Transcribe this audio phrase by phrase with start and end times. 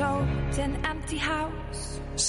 [0.00, 1.41] old and empty house.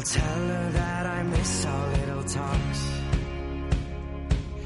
[0.00, 2.80] Well, tell her that I miss our little talks.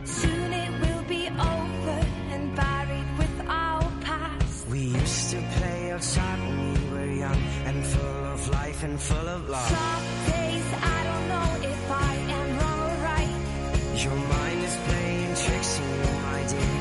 [0.04, 4.68] Soon it will be over and buried with our past.
[4.68, 9.28] We used to play outside when we were young and full of life and full
[9.36, 9.66] of love.
[9.66, 13.34] Some days I don't know if I am wrong or right.
[14.04, 16.78] Your mind is playing tricks on you, my dear.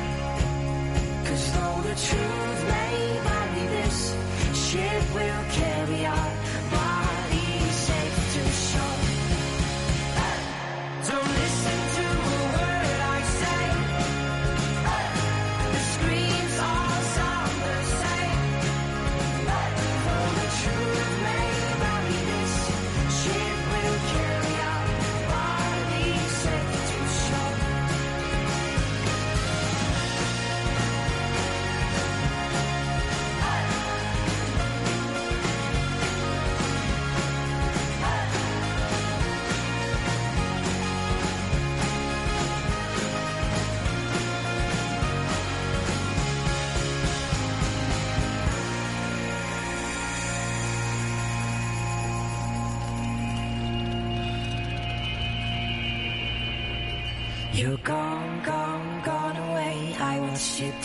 [1.26, 3.98] Cause though the truth may vary, this
[4.54, 5.83] ship will carry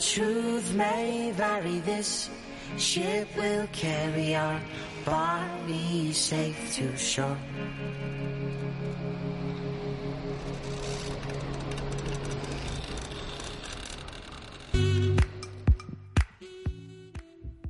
[0.00, 2.30] truth may vary, this
[2.78, 4.58] ship will carry our
[6.12, 7.36] safe to shore.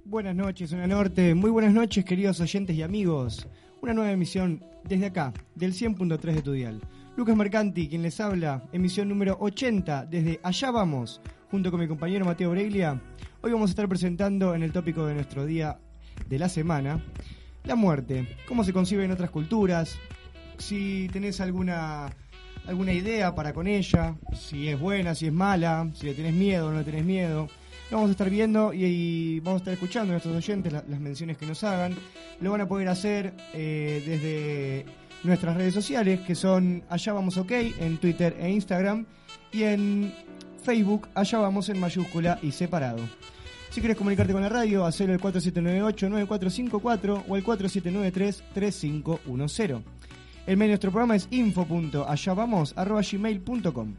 [0.05, 1.35] Buenas noches, Zona Norte.
[1.35, 3.49] Muy buenas noches, queridos oyentes y amigos.
[3.81, 6.81] Una nueva emisión desde acá, del 100.3 de tu dial.
[7.17, 12.25] Lucas Mercanti, quien les habla, emisión número 80 desde Allá Vamos, junto con mi compañero
[12.25, 13.01] Mateo Breglia.
[13.43, 15.79] Hoy vamos a estar presentando en el tópico de nuestro día
[16.29, 17.03] de la semana
[17.65, 19.99] la muerte, cómo se concibe en otras culturas,
[20.59, 22.09] si tenés alguna
[22.67, 26.69] alguna idea para con ella, si es buena, si es mala, si le tenés miedo
[26.69, 27.49] o no le tenés miedo.
[27.91, 30.85] Lo vamos a estar viendo y, y vamos a estar escuchando a nuestros oyentes la-
[30.89, 31.97] las menciones que nos hagan.
[32.41, 34.85] Lo van a poder hacer eh, desde
[35.25, 39.07] nuestras redes sociales, que son Allá Vamos OK, en Twitter e Instagram,
[39.53, 40.15] y en
[40.61, 43.01] Facebook, Allá Vamos en mayúscula y separado.
[43.71, 49.83] Si quieres comunicarte con la radio, hacelo al 4798-9454 o al 4793-3510.
[50.47, 53.95] El mail de nuestro programa es info.allavamos.gmail.com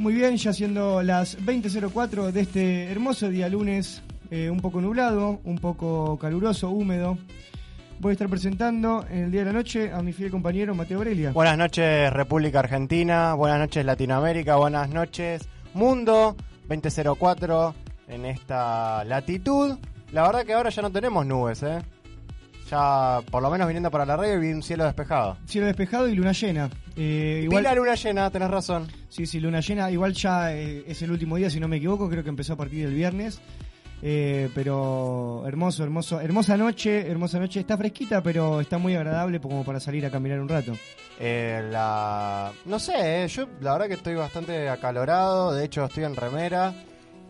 [0.00, 4.02] Muy bien, ya siendo las 20.04 de este hermoso día lunes,
[4.32, 7.16] eh, un poco nublado, un poco caluroso, húmedo.
[7.98, 10.98] Voy a estar presentando en el día de la noche a mi fiel compañero Mateo
[10.98, 11.32] Aurelia.
[11.32, 16.36] Buenas noches República Argentina, buenas noches Latinoamérica, buenas noches Mundo
[16.68, 17.74] 2004
[18.08, 19.76] en esta latitud.
[20.12, 21.82] La verdad que ahora ya no tenemos nubes, ¿eh?
[22.70, 25.38] Ya por lo menos viniendo para la radio vi un cielo despejado.
[25.46, 26.68] Cielo despejado y luna llena.
[26.96, 28.88] Eh, Vi igual, la luna llena, tenés razón.
[29.08, 29.90] Sí, sí, luna llena.
[29.90, 32.08] Igual ya eh, es el último día, si no me equivoco.
[32.10, 33.40] Creo que empezó a partir del viernes.
[34.02, 36.20] Eh, pero hermoso, hermoso.
[36.20, 37.60] Hermosa noche, hermosa noche.
[37.60, 40.72] Está fresquita, pero está muy agradable como para salir a caminar un rato.
[41.18, 42.52] Eh, la...
[42.66, 46.74] No sé, eh, yo la verdad que estoy bastante acalorado, de hecho estoy en remera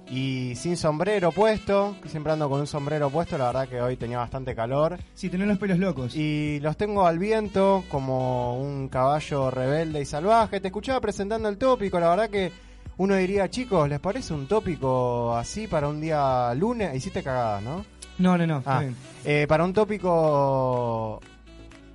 [0.09, 3.97] y sin sombrero puesto, que siempre ando con un sombrero puesto, la verdad que hoy
[3.97, 4.99] tenía bastante calor.
[5.15, 6.15] Sí, tenés los pelos locos.
[6.15, 10.61] Y los tengo al viento como un caballo rebelde y salvaje.
[10.61, 12.53] Te escuchaba presentando el tópico, la verdad que
[12.99, 16.95] uno diría, chicos, ¿les parece un tópico así para un día lunes?
[16.95, 17.85] Hiciste cagadas, ¿no?
[18.19, 18.59] No, no, no.
[18.59, 18.97] está Ah, bien.
[19.25, 21.21] eh, para un tópico.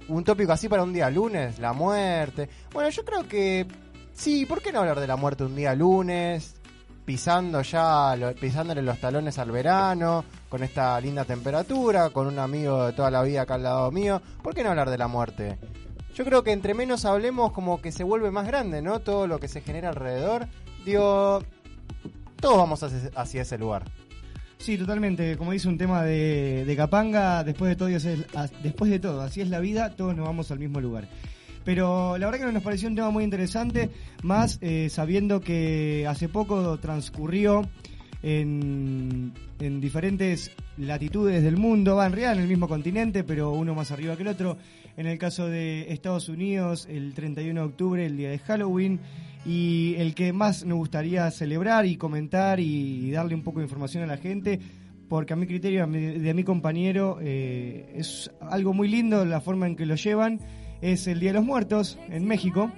[0.07, 2.49] Un tópico así para un día lunes, la muerte.
[2.73, 3.65] Bueno, yo creo que.
[4.13, 6.55] Sí, ¿por qué no hablar de la muerte un día lunes?
[7.05, 12.85] Pisando ya, lo- pisándole los talones al verano, con esta linda temperatura, con un amigo
[12.85, 14.21] de toda la vida acá al lado mío.
[14.43, 15.57] ¿Por qué no hablar de la muerte?
[16.13, 18.99] Yo creo que entre menos hablemos, como que se vuelve más grande, ¿no?
[18.99, 20.47] Todo lo que se genera alrededor.
[20.85, 21.43] Digo,
[22.39, 23.83] todos vamos hacia, ese lugar.
[24.57, 25.37] Sí, totalmente.
[25.37, 27.89] Como dice un tema de, de Capanga, después de todo,
[28.63, 31.07] después de todo, así es la vida, todos nos vamos al mismo lugar.
[31.63, 33.91] Pero la verdad que nos pareció un tema muy interesante,
[34.23, 37.61] más eh, sabiendo que hace poco transcurrió
[38.23, 40.51] en, en diferentes
[40.81, 44.23] latitudes del mundo, va en realidad en el mismo continente, pero uno más arriba que
[44.23, 44.57] el otro.
[44.97, 48.99] En el caso de Estados Unidos, el 31 de octubre, el día de Halloween,
[49.45, 54.03] y el que más nos gustaría celebrar y comentar y, darle un poco de información
[54.03, 54.59] a la gente,
[55.07, 59.67] porque a mi criterio, a de mi compañero, eh, es algo muy lindo la forma
[59.67, 60.39] en que lo llevan,
[60.81, 62.71] es el Día de los Muertos en México.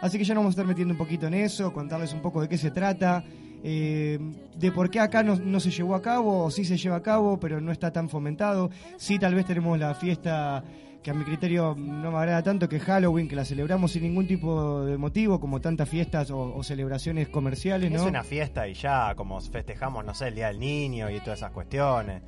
[0.00, 2.40] Así que ya nos vamos a estar metiendo un poquito en eso, contarles un poco
[2.40, 3.24] de qué se trata,
[3.62, 4.18] eh,
[4.56, 7.38] de por qué acá no, se llevó a cabo, o sí se lleva a cabo,
[7.38, 8.70] pero no está tan fomentado.
[8.96, 10.62] Sí, tal vez tenemos la fiesta
[11.02, 14.26] que a mi criterio no me agrada tanto, que Halloween, que la celebramos sin ningún
[14.26, 17.98] tipo de motivo, como tantas fiestas o, o celebraciones comerciales, ¿no?
[17.98, 21.38] Es una fiesta y ya, como festejamos, no sé, el Día del Niño y todas
[21.38, 22.22] esas cuestiones.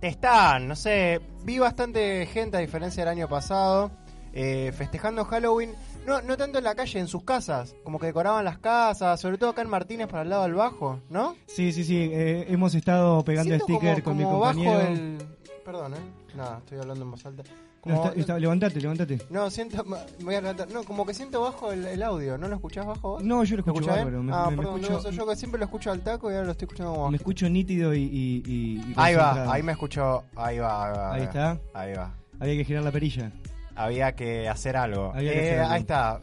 [0.00, 3.90] Están, no sé, vi bastante gente a diferencia del año pasado
[4.38, 5.70] eh, festejando Halloween,
[6.06, 9.38] no, no tanto en la calle, en sus casas, como que decoraban las casas, sobre
[9.38, 11.34] todo acá en Martínez para el lado del bajo, ¿no?
[11.46, 14.72] Sí, sí, sí, eh, hemos estado pegando Siento sticker con como- mi como compañero.
[14.78, 15.18] bajo el...
[15.64, 16.34] Perdón, ¿eh?
[16.36, 17.42] Nada, estoy hablando en voz alta.
[17.84, 19.18] No, Como- está- está- levantate, levantate.
[19.30, 19.84] no, siento...
[19.84, 20.68] Me voy a levantar.
[20.70, 23.22] No, como que siento bajo el, el audio, ¿no lo escuchás bajo vos?
[23.24, 25.90] No, yo lo escucho me- ah, me- me perdón, escucho- yo que siempre lo escucho
[25.92, 28.94] al taco y ahora lo estoy escuchando como Me escucho nítido y, y- y- y
[28.96, 30.24] Ahí va, ahí me escuchó.
[30.34, 31.14] Ahí va, ahí va.
[31.14, 31.58] Ahí está.
[31.74, 32.14] Ahí va.
[32.40, 33.30] Había que girar la perilla.
[33.76, 35.12] Había que hacer algo.
[35.12, 35.72] Que Eh, hacer algo.
[35.74, 36.20] Ahí está.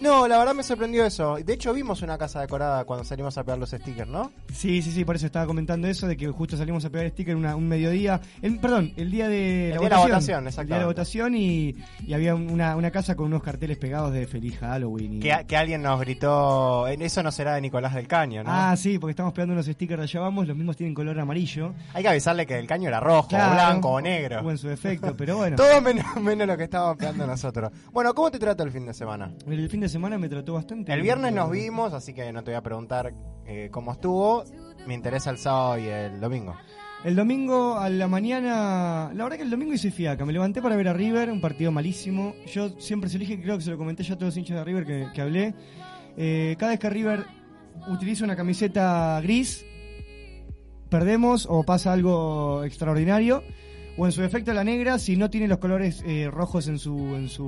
[0.00, 1.36] No, la verdad me sorprendió eso.
[1.36, 4.32] De hecho, vimos una casa decorada cuando salimos a pegar los stickers, ¿no?
[4.52, 7.36] Sí, sí, sí, por eso estaba comentando eso, de que justo salimos a pegar sticker
[7.36, 10.44] una, un mediodía, el, perdón, el día de El la día de la votación.
[10.44, 11.74] votación, El día de la votación y,
[12.06, 15.14] y había una, una casa con unos carteles pegados de Feliz Halloween.
[15.14, 16.88] y- Que, que alguien nos gritó.
[16.88, 18.50] "En- Eso no será de Nicolás del Caño, ¿no?
[18.52, 21.74] Ah, sí, porque estamos pegando unos stickers de allá vamos, los mismos tienen color amarillo.
[21.94, 24.40] Hay que avisarle que el caño era rojo, Claro, blanco o negro.
[24.40, 25.56] O en su defecto, pero bueno.
[25.56, 27.70] Todo menos, menos lo que estábamos pegando nosotros.
[27.92, 29.32] Bueno, ¿cómo te trata el fin de semana?
[29.46, 30.92] El fin de semana me trató bastante.
[30.92, 33.14] El viernes nos vimos, así que no te voy a preguntar
[33.46, 34.44] eh, cómo estuvo.
[34.86, 36.54] Me interesa el sábado y el domingo.
[37.04, 40.76] El domingo a la mañana, la verdad que el domingo hice fiaca, me levanté para
[40.76, 42.34] ver a River, un partido malísimo.
[42.52, 44.64] Yo siempre se elige, creo que se lo comenté ya a todos los hinchas de
[44.64, 45.54] River que, que hablé.
[46.18, 47.24] Eh, cada vez que River
[47.88, 49.64] utiliza una camiseta gris,
[50.90, 53.42] perdemos o pasa algo extraordinario.
[53.96, 56.96] O en su defecto la negra, si no tiene los colores eh, rojos en su,
[57.16, 57.44] en, su,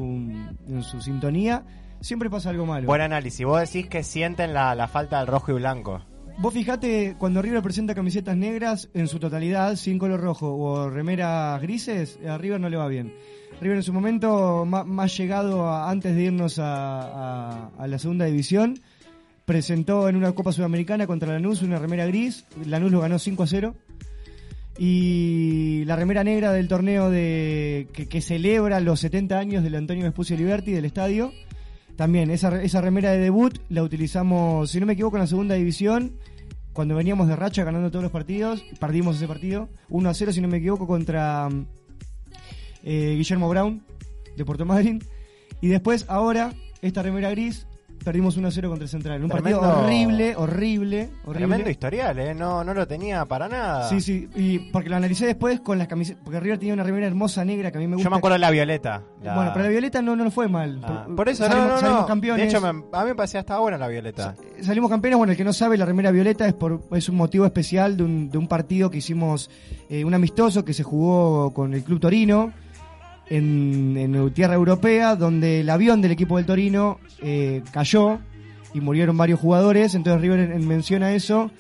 [0.69, 1.65] en su sintonía,
[2.03, 2.87] siempre pasa algo malo.
[2.87, 3.45] Buen análisis.
[3.47, 6.03] Vos decís que sienten la, la falta del rojo y blanco.
[6.39, 11.61] Vos fijate, cuando River presenta camisetas negras en su totalidad, sin color rojo o remeras
[11.61, 13.13] grises, a River no le va bien.
[13.61, 18.25] River en su momento, más, llegado a- antes de irnos a, a- a la segunda
[18.25, 18.79] división,
[19.45, 22.47] presentó en una Copa Sudamericana contra Lanús una remera gris.
[22.67, 23.75] Lanús lo ganó 5 a 0.
[24.79, 30.05] Y la remera negra del torneo de que, que celebra los 70 años del Antonio
[30.05, 31.33] Vespucio Liberti del estadio.
[32.03, 35.55] También esa, esa remera de debut la utilizamos, si no me equivoco, en la segunda
[35.55, 36.19] división.
[36.73, 40.41] Cuando veníamos de racha ganando todos los partidos, perdimos ese partido 1 a 0, si
[40.41, 41.49] no me equivoco, contra
[42.83, 43.85] eh, Guillermo Brown
[44.37, 45.01] de Puerto Madryn.
[45.61, 47.69] Y después, ahora, esta remera gris,
[48.03, 49.23] perdimos 1 a 0 contra el Central.
[49.23, 51.33] Un partido horrible, horrible, horrible.
[51.47, 52.35] Tremendo historial, ¿eh?
[52.35, 53.89] No, no lo tenía para nada.
[53.89, 57.07] Sí, sí, y porque lo analicé después con las camisetas, porque River tenía una remera
[57.07, 58.05] hermosa negra que a mí me gusta.
[58.07, 59.03] Yo me acuerdo de la violeta.
[59.23, 60.81] la- Bueno, pero la violeta no, no fue mal.
[60.83, 62.43] Ah, Por- eso, salimos, no, no, salimos campeones.
[62.43, 64.35] De hecho, me- a mí me parecía hasta buena la violeta.
[64.61, 67.45] Salimos campeones, bueno, el que no sabe, la remera violeta es por es un motivo
[67.47, 69.51] especial de un, de un partido que hicimos,
[69.89, 72.53] eh, un amistoso que se jugó con el Club Torino
[73.29, 78.19] en, en tierra europea, donde el avión del equipo del Torino eh, cayó
[78.75, 81.51] y murieron varios jugadores, entonces River en, en mención a eso,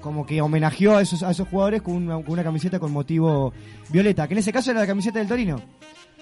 [0.00, 3.52] como que homenajeó a esos, a esos jugadores con una, con una camiseta con motivo
[3.88, 5.60] violeta, que en ese caso era la camiseta del Torino.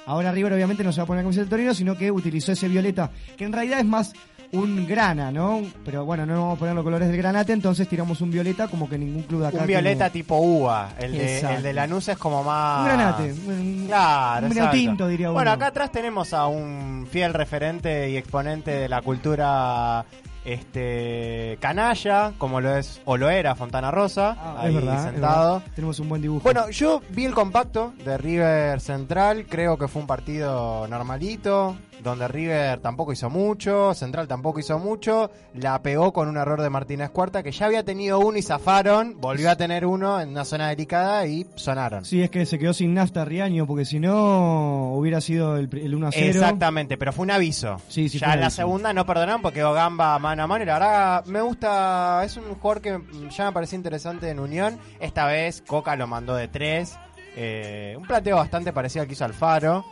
[0.07, 2.53] Ahora River obviamente no se va a poner la camiseta del Torino, sino que utilizó
[2.53, 4.12] ese violeta, que en realidad es más
[4.54, 5.62] un grana, ¿no?
[5.84, 8.88] Pero bueno, no vamos a poner los colores del granate, entonces tiramos un violeta como
[8.88, 10.11] que ningún club de acá Un violeta tiene.
[10.25, 10.90] tipo uva.
[10.99, 11.56] El de, Exacto.
[11.56, 12.80] el de Lanús es como más.
[12.80, 15.34] Un granate, un- Claro, un tinto, diría uno.
[15.34, 20.04] Bueno, acá atrás tenemos a un fiel referente y exponente de la cultura
[20.44, 25.62] este canalla, como lo es o lo era Fontana Rosa, Ah, ahí verdad, sentado.
[25.75, 26.42] Tenemos un buen dibujo.
[26.42, 32.29] Bueno, yo vi el compacto de River Central, creo que fue un partido normalito, donde
[32.29, 37.11] River tampoco hizo mucho, Central tampoco hizo mucho, la pegó con un error de Martínez
[37.11, 40.69] Cuarta, que ya había tenido uno y zafaron, volvió a tener uno en una zona
[40.69, 42.05] delicada y sonaron.
[42.05, 45.95] Sí, es que se quedó sin nafta Riaño, porque si no hubiera sido el, el
[45.95, 46.27] 1 a 0.
[46.27, 47.81] Exactamente, pero fue un aviso.
[47.89, 48.57] Sí, sí, ya en la aviso.
[48.63, 52.37] segunda no perdonaron porque quedó Gamba mano a mano y la verdad me gusta, es
[52.37, 54.79] un jugador que ya me pareció interesante en Unión.
[55.01, 56.97] Esta vez Coca lo mandó de tres,
[57.37, 59.85] eh, un planteo bastante parecido al que hizo Alfaro.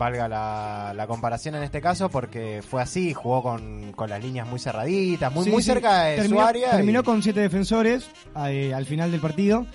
[0.00, 4.48] Valga la, la comparación en este caso porque fue así, jugó con, con las líneas
[4.48, 5.70] muy cerraditas, muy, Sí, muy sí.
[5.70, 6.70] cerca de terminó, su área.
[6.70, 8.08] Terminó y- con siete defensores
[8.48, 9.66] eh, al final del partido.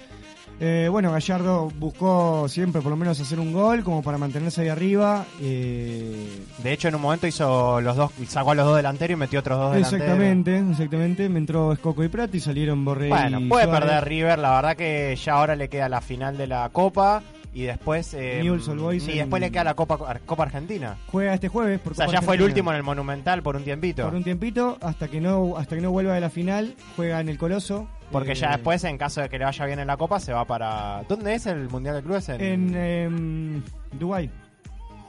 [0.59, 4.69] Eh, bueno, Gallardo buscó siempre por lo menos hacer un gol como para mantenerse ahí
[4.69, 5.25] arriba.
[5.41, 6.27] eh,
[6.63, 9.41] De hecho, en un momento hizo los dos, sacó a los dos delanteros y metió
[9.41, 10.01] otros dos delanteros.
[10.01, 11.27] exactamente, exactamente.
[11.29, 13.81] Me entró Escoco y Prat y salieron Borré Bueno, y puede Suárez.
[13.81, 17.21] perder River, la verdad que ya ahora le queda la final de la Copa
[17.55, 18.41] y después eh,
[18.77, 20.97] Boys y después le queda la Copa Copa Argentina.
[21.07, 21.79] Juega este jueves.
[21.79, 24.03] Por O sea, Copa ya fue el último en el Monumental por un tiempito.
[24.03, 27.29] Por un tiempito, hasta que no hasta que no vuelva de la final, juega en
[27.29, 27.87] el Coloso.
[28.11, 30.31] Porque Eh, ya después, en caso de que le vaya bien en la Copa, se
[30.31, 31.01] va para...
[31.09, 32.29] ¿Dónde es el Mundial de Clubes?
[32.29, 34.29] En, En em, Dubái.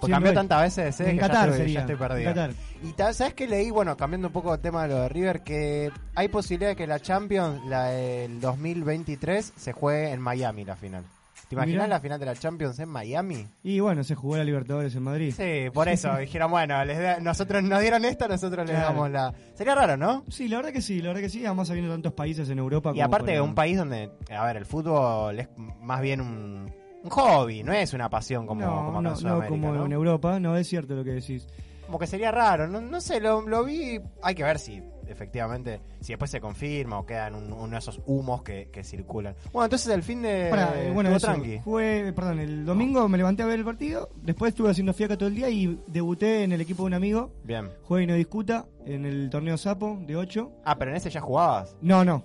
[0.01, 1.75] Pues Sí, cambió tantas veces, eh, En que ya Qatar estoy- sería.
[1.75, 2.31] ya estoy perdido.
[2.35, 2.51] Qatar.
[2.83, 3.71] Y ¿sabes qué leí?
[3.71, 6.87] Bueno, cambiando un poco el tema de lo de River, que hay posibilidad de que
[6.87, 11.05] la Champions, la del 2023, se juegue en Miami la final.
[11.49, 11.87] ¿Te imaginas Mirá.
[11.97, 13.47] la final de la Champions en Miami?
[13.63, 15.33] Y bueno, se jugó la Libertadores en Madrid.
[15.37, 18.87] Sí, por eso dijeron, bueno, les da- nosotros nos dieron esta, nosotros les Claro.
[18.89, 19.33] damos la...
[19.55, 20.25] Sería raro, ¿no?
[20.29, 22.91] Sí, la verdad que sí, la verdad que sí, además habiendo tantos países en Europa.
[22.91, 25.49] Y como aparte un país donde, a ver, el fútbol es
[25.81, 26.73] más bien un,
[27.05, 29.73] un hobby, no es una pasión como, no, como acá no, en no Sudamérica, como
[29.75, 29.87] ¿no?
[29.87, 31.47] en Europa, no es cierto lo que decís.
[31.87, 35.81] Como que sería raro, no, no sé, lo, lo vi, hay que ver si efectivamente,
[36.01, 39.35] si después se confirma o quedan un- uno de esos humos que, que circulan.
[39.53, 40.49] Bueno, entonces el fin de...
[40.49, 41.59] Eh, bueno, eso, tranqui.
[41.65, 45.29] jugué- perdón, el domingo me levanté a ver el partido, después estuve haciendo fiaca todo
[45.29, 47.71] el día y debuté en el equipo de un amigo, Bien.
[47.83, 50.51] juegue y no discuta, en el torneo Sapo de 8.
[50.65, 51.77] Ah, pero en ese ya jugabas.
[51.81, 52.23] No, no.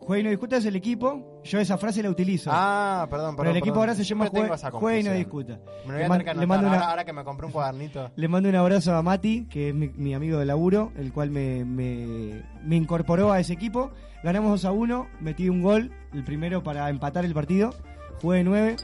[0.00, 2.50] Juegue y no discuta es el equipo, yo esa frase la utilizo.
[2.52, 3.36] Ah, perdón, perdón.
[3.38, 3.88] pero el equipo perdón.
[3.88, 5.58] ahora se llama esa Juegue y no discuta.
[5.86, 7.52] Me lo voy a tener que le mando una- ahora, ahora que me compré un
[7.52, 8.10] cuadernito.
[8.16, 11.30] Le mando un abrazo a Mati, que es mi, mi amigo de laburo, el cual
[11.30, 13.90] me, me, me incorporó a ese equipo.
[14.22, 17.74] Ganamos 2 a 1, metí un gol, el primero para empatar el partido.
[18.20, 18.76] Jugué de 9.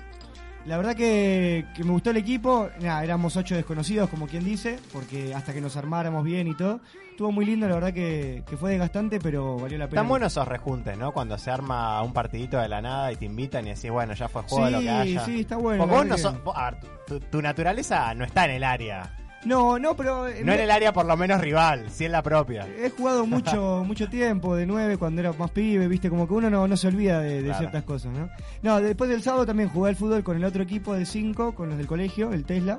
[0.64, 2.69] La verdad que, que me gustó el equipo.
[2.81, 6.81] Nada, éramos 8 desconocidos, como quien dice, porque hasta que nos armáramos bien y todo.
[7.11, 10.00] Estuvo muy lindo, la verdad que, que fue desgastante, pero valió la pena.
[10.00, 11.12] Están buenos esos rejuntes, ¿no?
[11.12, 14.28] Cuando se arma un partidito de la nada y te invitan y decís, bueno, ya
[14.28, 15.25] fue juego Sí, lo que haya.
[15.25, 15.83] sí, está bueno.
[15.85, 19.16] Porque vos no sos- vos- a ver, tu, tu naturaleza no está en el área.
[19.44, 20.22] No, no, pero...
[20.44, 22.66] No en el área por lo menos rival, sí en la propia.
[22.78, 26.49] He jugado mucho mucho tiempo de 9 cuando era más pibe, viste, como que uno
[26.49, 27.58] no, no se olvida de, de Claro.
[27.58, 28.28] ciertas cosas, ¿no?
[28.62, 31.68] No, después del sábado también jugué al fútbol con el otro equipo de 5, con
[31.70, 32.78] los del colegio, el Tesla,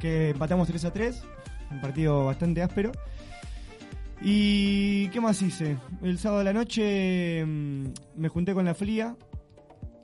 [0.00, 1.22] que empatamos 3 a 3.
[1.70, 2.90] un partido bastante áspero.
[4.22, 5.78] ¿Y qué más hice?
[6.02, 7.84] El sábado de la noche mm,
[8.16, 9.16] me junté con la Fría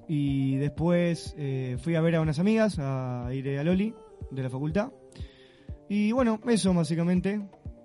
[0.08, 3.94] y después eh, fui a ver a unas amigas, a ir a Loli
[4.30, 4.88] de la facultad.
[5.88, 7.40] Y bueno, eso básicamente.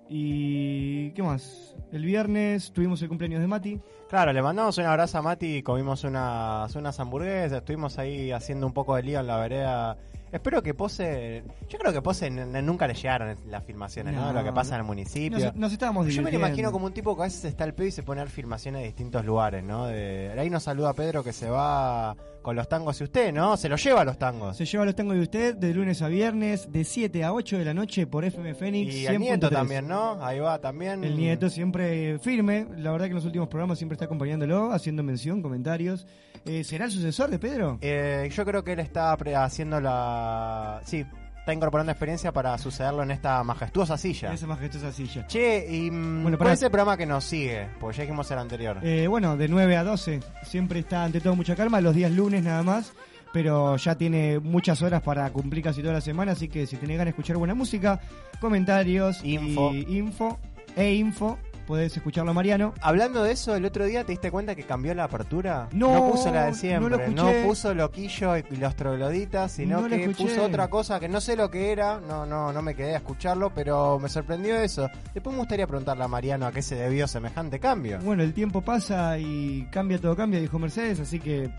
[0.08, 1.74] ¿Y qué más?
[1.90, 3.80] El viernes tuvimos el cumpleaños de Mati.
[4.10, 8.74] Claro, le mandamos un abrazo a Mati, comimos unas, unas hamburguesas, estuvimos ahí haciendo un
[8.74, 9.96] poco de lío en la vereda.
[10.30, 14.26] Espero que Pose, yo creo que Pose nunca le llegaron las filmaciones, ¿no?
[14.26, 15.38] No, Lo que pasa en el municipio.
[15.38, 17.74] Nos, nos estábamos Yo me lo imagino como un tipo que a veces está al
[17.74, 19.86] pedo y se pone a filmaciones de distintos lugares, ¿no?
[19.86, 23.56] De, ahí nos saluda Pedro que se va con los tangos y usted, ¿no?
[23.56, 24.56] Se los lleva a los tangos.
[24.56, 27.64] Se lleva los tangos de usted de lunes a viernes, de 7 a 8 de
[27.64, 28.94] la noche por FM Fénix.
[28.94, 29.52] Y el nieto 100.3.
[29.52, 30.22] también, ¿no?
[30.24, 31.04] Ahí va también.
[31.04, 32.66] El nieto siempre firme.
[32.76, 36.06] La verdad que en los últimos programas siempre está acompañándolo, haciendo mención, comentarios.
[36.44, 37.78] Eh, ¿Será el sucesor de Pedro?
[37.80, 40.80] Eh, yo creo que él está pre- haciendo la...
[40.84, 41.04] Sí,
[41.42, 44.32] está incorporando experiencia para sucederlo en esta majestuosa silla.
[44.32, 45.26] Esa majestuosa silla.
[45.26, 46.52] Che, y Bueno, mm, ¿cuál pará.
[46.52, 47.66] es el programa que nos sigue?
[47.80, 48.78] Porque ya dijimos el anterior.
[48.82, 50.20] Eh, bueno, de 9 a 12.
[50.44, 52.92] Siempre está ante todo mucha calma, los días lunes nada más.
[53.32, 56.32] Pero ya tiene muchas horas para cumplir casi toda la semana.
[56.32, 57.98] Así que si tenés ganas de escuchar buena música,
[58.40, 59.72] comentarios, Info.
[59.72, 60.38] y info
[60.76, 62.74] e info, podés escucharlo a Mariano.
[62.80, 65.68] Hablando de eso, el otro día te diste cuenta que cambió la apertura.
[65.72, 66.90] No, puso la de no siempre.
[66.90, 67.44] lo escuché.
[67.44, 71.50] puso Loquillo y los trogloditas, sino No que puso otra cosa que no sé lo
[71.50, 72.00] que era.
[72.00, 74.88] No, no, no me quedé a escucharlo, pero me sorprendió eso.
[75.14, 77.98] Después me gustaría preguntarle a Mariano a qué se debió semejante cambio.
[78.02, 81.00] Bueno, el tiempo pasa y cambia todo, cambia, dijo Mercedes.
[81.00, 81.50] Así que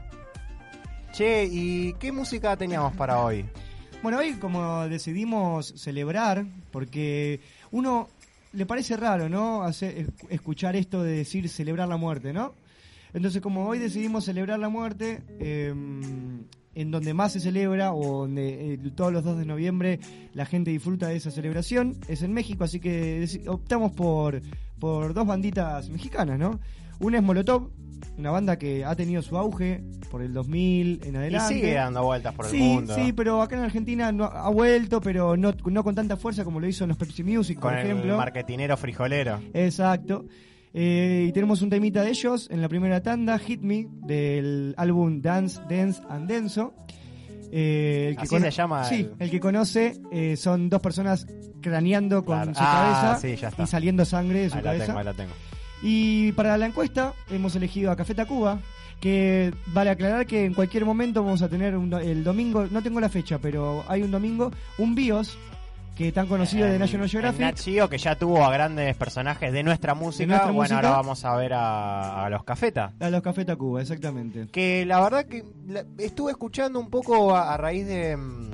[1.14, 3.46] Che, ¿y qué música teníamos para hoy?
[4.04, 7.40] Bueno, hoy como decidimos celebrar, porque
[7.72, 8.10] uno
[8.54, 9.64] le parece raro, ¿no?
[9.64, 12.54] Hacer, es- escuchar esto de decir celebrar la muerte, ¿no?
[13.14, 15.74] Entonces, como hoy decidimos celebrar la muerte, eh,
[16.76, 20.00] en donde más se celebra, o donde eh, todos los 2 de noviembre
[20.34, 24.42] la gente disfruta de esa celebración, es en México, así que optamos por,
[24.80, 26.60] por dos banditas mexicanas, ¿no?
[27.00, 27.70] Una es Molotov,
[28.18, 31.54] una banda que ha tenido su auge por el 2000 en Y adelante.
[31.56, 32.96] sigue dando vueltas por el mundo.
[32.96, 36.60] Sí, pero acá en Argentina no, ha vuelto, pero no, no con tanta fuerza como
[36.60, 38.18] lo hizo en los Pepsi Music, Con por ejemplo.
[38.18, 39.40] marketinero frijolero.
[39.54, 40.26] Exacto.
[40.76, 45.22] Eh, y tenemos un temita de ellos en la primera tanda, Hit Me, del álbum
[45.22, 46.74] Dance, Dance and Denso.
[47.52, 51.28] Eh, el que Así se llama Sí, el- el que conoce eh, son dos personas
[51.62, 52.54] craneando con Claro.
[52.56, 54.86] su Ah, cabeza sí, y saliendo sangre de su Ahí la cabeza.
[54.88, 55.32] tengo, ahí la tengo.
[55.84, 58.60] Y para la encuesta hemos elegido a Café Tacuba,
[59.02, 63.00] que vale aclarar que en cualquier momento vamos a tener un el domingo, no tengo
[63.02, 65.38] la fecha, pero hay un domingo, un BIOS,
[65.98, 67.42] que tan conocido de En- National en Geographic.
[67.42, 70.26] Nat Geo, que ya tuvo a grandes personajes de nuestra música.
[70.28, 70.76] nuestra bueno, música.
[70.88, 72.94] ahora vamos a ver a, a los Cafeta.
[73.00, 74.48] A los Café Tacuba, exactamente.
[74.52, 78.52] Que la verdad que la- estuve escuchando un poco a, a raíz de, mm,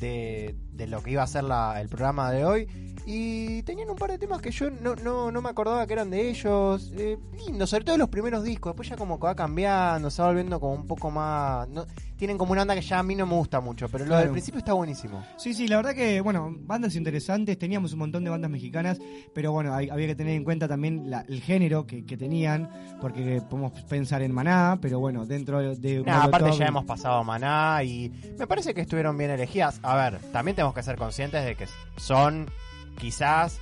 [0.00, 2.87] de, de lo que iba a ser la- el programa de hoy.
[3.10, 6.10] Y tenían un par de temas que yo no, no, no me acordaba que eran
[6.10, 6.92] de ellos.
[6.94, 7.16] Eh,
[7.46, 8.72] lindo, sobre todo los primeros discos.
[8.72, 11.66] Después ya como que va cambiando, se va volviendo como un poco más...
[11.70, 11.86] no-
[12.18, 13.88] tienen como una onda que ya a mí no me gusta mucho.
[13.88, 14.22] Pero lo Claro.
[14.24, 15.24] del principio está buenísimo.
[15.38, 18.98] Sí, sí, la verdad que, bueno, bandas interesantes, teníamos un montón de bandas mexicanas,
[19.32, 22.68] pero bueno, hay- había que tener en cuenta también la- el género que, que tenían,
[23.00, 26.02] porque podemos pensar en Maná, pero bueno, dentro de...
[26.02, 29.78] Nah, aparte ya hemos pasado Maná y me parece que estuvieron bien elegidas.
[29.82, 31.66] A ver, también tenemos que ser conscientes de que
[31.96, 32.50] son
[32.98, 33.60] quizás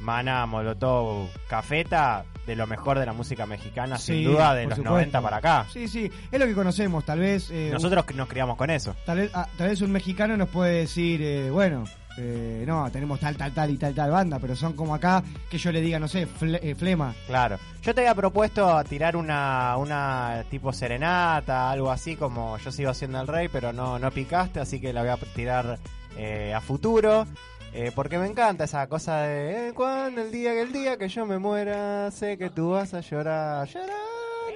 [0.00, 4.74] Maná, Molotov, Cafeta de lo mejor de la música mexicana, Sí, sin duda de los
[4.76, 4.90] supuesto.
[4.92, 5.66] 90 para acá.
[5.72, 7.50] Sí, sí, es lo que conocemos, tal vez...
[7.50, 8.94] eh, Nosotros nos criamos con eso.
[9.04, 11.82] Tal vez, ah, tal vez un mexicano nos puede decir, eh, bueno,
[12.18, 15.58] eh, no, tenemos tal, tal, tal y tal, tal banda, pero son como acá que
[15.58, 17.14] yo le diga, no sé, fle- eh, Flema.
[17.26, 17.58] Claro.
[17.82, 23.20] Yo te había propuesto tirar una, una tipo serenata, algo así como yo sigo haciendo
[23.20, 25.78] el rey, pero no, no picaste, así que la voy a tirar
[26.16, 27.26] eh, a futuro.
[27.78, 31.08] Eh, porque me encanta esa cosa de eh, cuando el día que el día que
[31.08, 33.90] yo me muera, sé que tú vas a llorar, llorar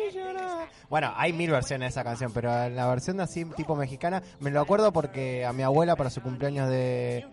[0.09, 0.68] y llorar.
[0.88, 4.50] Bueno, hay mil versiones de esa canción, pero la versión de así tipo mexicana me
[4.50, 7.26] lo acuerdo porque a mi abuela para su cumpleaños de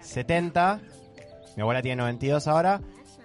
[0.00, 0.80] 70,
[1.56, 2.80] mi abuela tiene 92 ahora,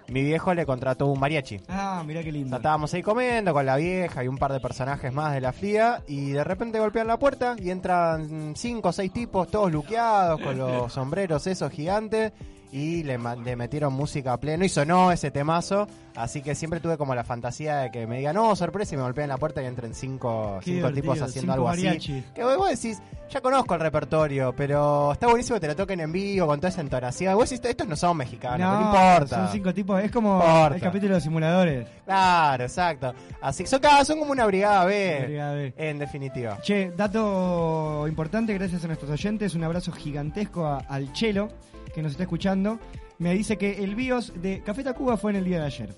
[0.08, 1.60] mi viejo le contrató un mariachi.
[1.68, 2.56] Ah, mirá qué O sea, lindo.
[2.56, 6.02] estábamos ahí comiendo con la vieja y un par de personajes más de la fría
[6.06, 10.56] y de repente golpean la puerta y entran cinco o seis tipos todos luqueados con
[10.58, 12.32] los sombreros esos gigantes
[12.72, 16.96] y le, le metieron música a pleno y sonó ese temazo, así que siempre tuve
[16.98, 19.66] como la fantasía de que me digan, no, sorpresa, y me golpeen la puerta y
[19.66, 22.18] entren cinco, Qué cinco tipos haciendo cinco algo mariachi.
[22.18, 22.24] así.
[22.34, 23.00] Que vos decís,
[23.30, 26.68] ya conozco el repertorio, pero está buenísimo que te lo toquen en vivo con toda
[26.70, 27.34] esa entonación.
[27.34, 29.36] Vos decís, estos no son mexicanos, no, importa.
[29.44, 30.74] Son cinco tipos, es como Importa.
[30.74, 31.86] el capítulo de los simuladores.
[32.04, 33.14] Claro, exacto.
[33.40, 35.74] Así que son, son como una brigada B, Brigada B.
[35.76, 36.58] en definitiva.
[36.62, 41.48] Che, dato importante, gracias a nuestros oyentes, un abrazo gigantesco a- al Chelo,
[41.94, 42.78] que nos está escuchando.
[43.18, 45.94] Me dice que el BIOS de Café Tacuba fue en el día de ayer.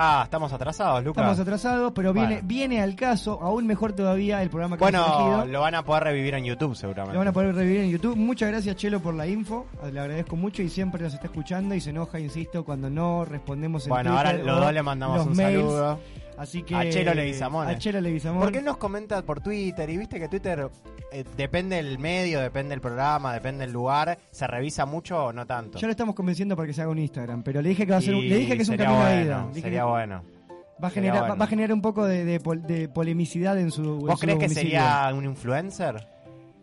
[0.00, 1.22] Ah, estamos atrasados, Lucas.
[1.22, 2.48] Estamos atrasados, pero viene, Bueno.
[2.48, 5.46] viene al caso, aún mejor todavía, el programa que Bueno, elegido.
[5.46, 7.14] lo van a poder revivir en YouTube seguramente.
[7.14, 8.14] Lo van a poder revivir en YouTube.
[8.16, 9.66] Muchas gracias, Chelo, por la info.
[9.92, 13.86] Le agradezco mucho y siempre nos está escuchando y se enoja, insisto, cuando no respondemos
[13.86, 15.60] en Bueno, Twitter ahora los dos le mandamos un mails.
[15.62, 15.98] saludo.
[16.38, 17.66] Así que A Chelo Leguizamón.
[17.66, 18.40] A Chelo Leguizamón.
[18.42, 20.68] Porque él nos comenta por Twitter y viste que Twitter
[21.12, 25.46] eh, depende del medio, depende del programa, depende del lugar, se revisa mucho o no
[25.46, 25.78] tanto.
[25.78, 27.98] Ya lo estamos convenciendo para que se haga un Instagram, pero le dije que va
[27.98, 29.46] a ser Y le dije que es un camino de bueno, ida.
[29.48, 30.22] Dije Sería que bueno.
[30.82, 31.36] va a generar bueno.
[31.36, 34.26] va a generar un poco de, de pol- de polemicidad en su en ¿Vos su
[34.26, 34.70] crees que domicilio.
[34.80, 36.06] sería un influencer?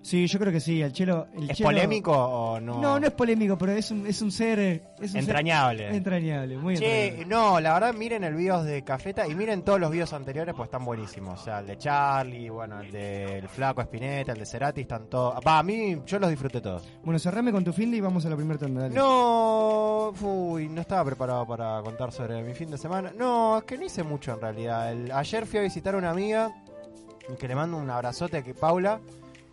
[0.06, 2.80] Sí, yo creo que sí, el Chelo el ¿Es Chelo- polémico o no?
[2.80, 5.96] No, no es polémico, pero es un es un ser es un ser Entrañable.
[5.96, 7.26] entrañable, muy Che, entrañable.
[7.36, 10.68] no, la verdad miren el BIOS de Cafeta y miren todos los BIOS anteriores, pues
[10.68, 11.42] están buenísimos.
[11.42, 15.40] O sea, el de Charlie, bueno, el del Flaco Espineta, el de Cerati, están todos.
[15.46, 16.84] Va, a mí yo los disfruté todos.
[17.04, 18.88] Bueno, cerrame con tu fin y vamos a la primera tanda.
[18.90, 23.12] No, uy, no estaba preparado para contar sobre mi fin de semana.
[23.18, 24.92] No, es que no hice mucho en realidad.
[24.92, 26.52] El- ayer fui a visitar a una amiga
[27.40, 29.00] que le mando un abrazote que Paula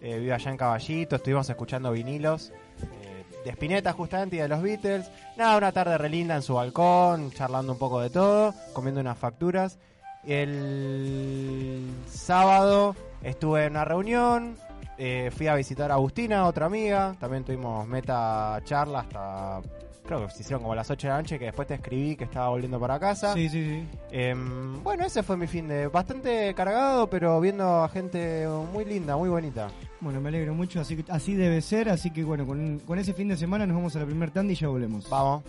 [0.03, 2.51] eh, allá en Caballito, estuvimos escuchando vinilos
[2.83, 5.11] eh, de Spinetta justamente y de los Beatles.
[5.37, 9.79] Nada, una tarde relinda en su balcón, charlando un poco de todo, comiendo unas facturas.
[10.27, 14.57] El sábado estuve en una reunión,
[14.99, 19.61] eh, fui a visitar a Agustina, otra amiga, también tuvimos meta charla hasta,
[20.05, 22.25] creo que se hicieron como las 8 de la noche, que después te escribí que
[22.25, 23.35] estaba volviendo para casa.
[23.35, 23.99] Sí, sí, sí.
[24.11, 29.17] Em, bueno, ese fue mi fin de bastante cargado, pero viendo a gente muy linda,
[29.17, 29.69] muy bonita.
[30.01, 33.29] Bueno, me alegro mucho, así así debe ser, así que bueno, con, con ese fin
[33.29, 35.09] de semana nos vamos a la primera tanda y ya volvemos.
[35.09, 35.43] Vamos.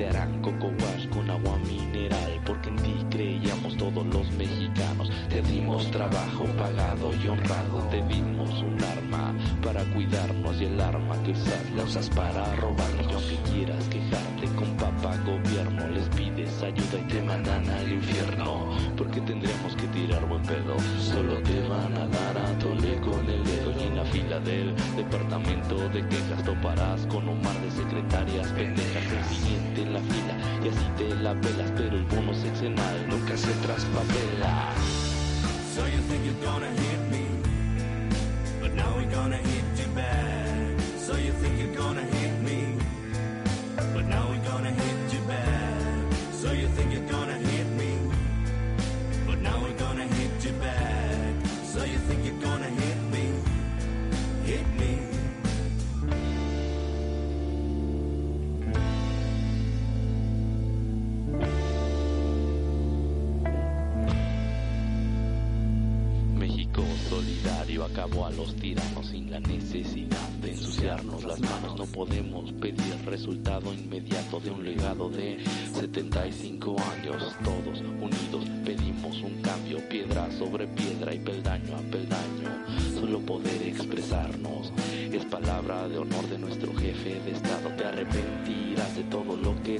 [0.00, 5.10] Te harán coco wash con agua mineral, porque en ti creíamos todos los mexicanos.
[5.28, 11.22] Te dimos trabajo pagado y honrado, te dimos un arma para cuidarnos y el arma
[11.22, 13.06] que usas la usas para robarnos.
[13.10, 18.74] Y aunque quieras quejarte con papá gobierno, les pides ayuda y te mandan al infierno.
[18.96, 23.44] Porque tendremos que tirar buen pedo, solo te van a dar a tole con el
[23.44, 23.70] dedo.
[23.78, 27.19] Y en la fila del departamento de quejas toparás con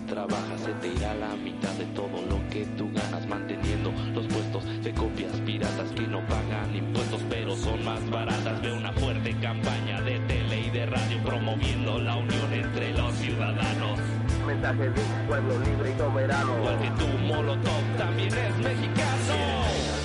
[0.01, 4.27] que trabajas, se te irá la mitad de todo lo que tú ganas manteniendo los
[4.27, 8.61] puestos de copias piratas que no pagan impuestos pero son más baratas.
[8.63, 13.99] Ve una fuerte campaña de tele y de radio promoviendo la unión entre los ciudadanos.
[14.47, 16.55] Mensaje de un pueblo libre y soberano.
[16.63, 20.00] Porque tu Molotov también es mexicano.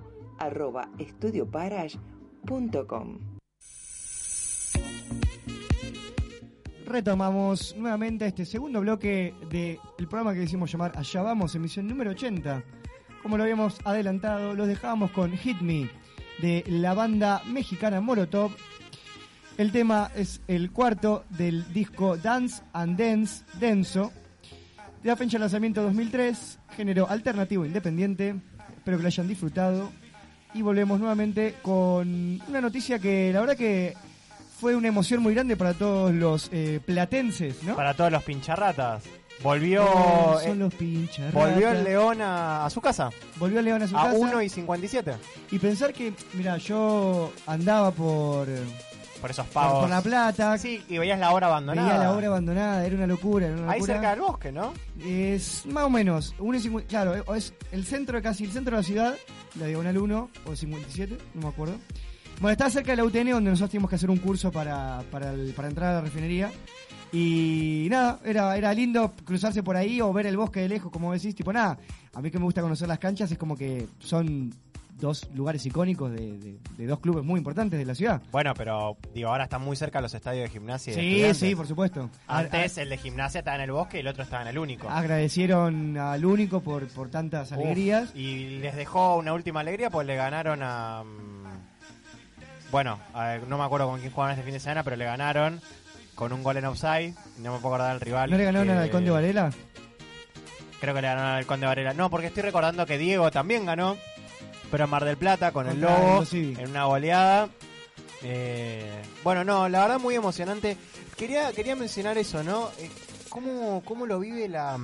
[6.87, 12.63] Retomamos nuevamente este segundo bloque del programa que decimos llamar Allá Vamos, emisión número 80.
[13.21, 15.89] Como lo habíamos adelantado, los dejábamos con Hit Me
[16.41, 18.51] de la banda mexicana Molotov.
[19.57, 24.13] El tema es el cuarto del disco Dance and Dance Denso.
[25.03, 28.33] De la fecha de lanzamiento 2003, género alternativo independiente.
[28.77, 29.91] Espero que lo hayan disfrutado.
[30.53, 33.93] Y volvemos nuevamente con una noticia que la verdad que
[34.59, 37.75] fue una emoción muy grande para todos los eh, platenses, ¿no?
[37.75, 39.03] Para todos los pincharratas.
[39.43, 41.31] Volvió, Oh, son eh, los pinchas.
[41.31, 43.11] volvió el León a, a su casa.
[43.35, 44.17] Volvió el León a su A casa.
[44.17, 45.13] 1 y 57.
[45.51, 48.47] Y pensar que, mira, yo andaba por,
[49.21, 49.81] Por esos pavos.
[49.81, 51.87] por La Plata, Sí, y veías la obra abandonada.
[51.87, 53.45] veía la obra abandonada, era una locura.
[53.45, 53.93] Era una Ahí locura.
[53.93, 54.73] cerca del bosque, ¿no?
[55.05, 58.75] Es más o menos, 1 y 50, claro, eh, es el centro, casi el centro
[58.75, 59.15] de la ciudad,
[59.59, 61.75] la diagonal 1 o 57, no me acuerdo.
[62.39, 65.31] Bueno, estaba cerca de la UTN donde nosotros teníamos que hacer un curso para, para,
[65.33, 66.51] el- para entrar a la refinería.
[67.11, 71.13] Y nada, era, era lindo cruzarse por ahí o ver el bosque de lejos, como
[71.13, 71.77] decís, tipo nada.
[72.13, 74.53] A mí que me gusta conocer las canchas es como que son
[74.99, 78.21] dos lugares icónicos de, de- de dos clubes muy importantes de la ciudad.
[78.31, 80.93] Bueno, pero digo, ahora están muy cerca los estadios de gimnasia.
[80.93, 81.37] y de Sí, estudiantes.
[81.37, 82.09] sí, por supuesto.
[82.27, 84.89] Antes el de gimnasia estaba en el bosque y el otro estaba en el único.
[84.89, 88.13] Agradecieron al único por, por tantas Uf, alegrías.
[88.15, 91.03] y les dejó una última alegría pues le ganaron a...
[91.03, 91.36] mm,
[92.71, 92.99] Bueno,
[93.47, 95.61] no me acuerdo con quién jugaron este fin de semana, pero le ganaron
[96.15, 97.13] con un gol en offside.
[97.37, 98.29] No me puedo acordar del rival.
[98.31, 99.51] ¿No le ganaron al Halcón de Varela?
[100.79, 101.93] Creo que le ganaron al Conde Varela.
[101.93, 103.97] No, porque estoy recordando que Diego también ganó,
[104.69, 106.25] pero en Mar del Plata con el Contra el Lobo,
[106.59, 107.49] en una goleada.
[108.23, 110.77] Eh, bueno, no, la verdad muy emocionante.
[111.15, 112.69] Quería, quería mencionar eso, ¿no?
[112.79, 112.89] Eh,
[113.29, 114.77] ¿cómo, ¿Cómo lo vive la,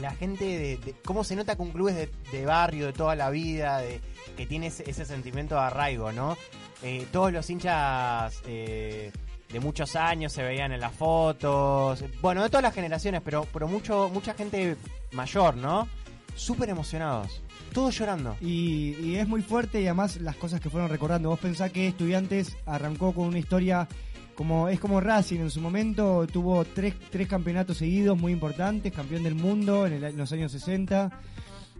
[0.00, 0.44] la gente?
[0.44, 4.00] De, de- ¿Cómo se nota con clubes de, de barrio, de toda la vida, de,
[4.36, 6.36] que tiene ese, ese sentimiento de arraigo, ¿no?
[6.82, 9.10] Eh, todos los hinchas eh,
[9.52, 13.66] de muchos años se veían en las fotos, bueno, de todas las generaciones, pero, pero
[13.68, 14.76] mucho, mucha gente
[15.12, 15.88] mayor, ¿no?
[16.34, 18.36] Súper emocionados, todos llorando.
[18.42, 21.30] Y, y es muy fuerte y además las cosas que fueron recordando.
[21.30, 23.88] Vos pensás que Estudiantes arrancó con una historia
[24.34, 29.22] como es como Racing en su momento, tuvo tres, tres campeonatos seguidos muy importantes, campeón
[29.22, 31.10] del mundo en, el- en los años 60,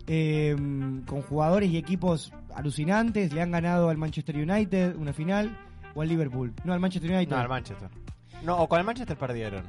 [0.07, 0.55] eh,
[1.07, 5.57] con jugadores y equipos alucinantes, le han ganado al Manchester United una final
[5.95, 6.53] o al Liverpool.
[6.65, 7.35] No, al Manchester United.
[7.35, 7.89] No, al Manchester.
[8.45, 9.63] No, o con el Manchester perdieron.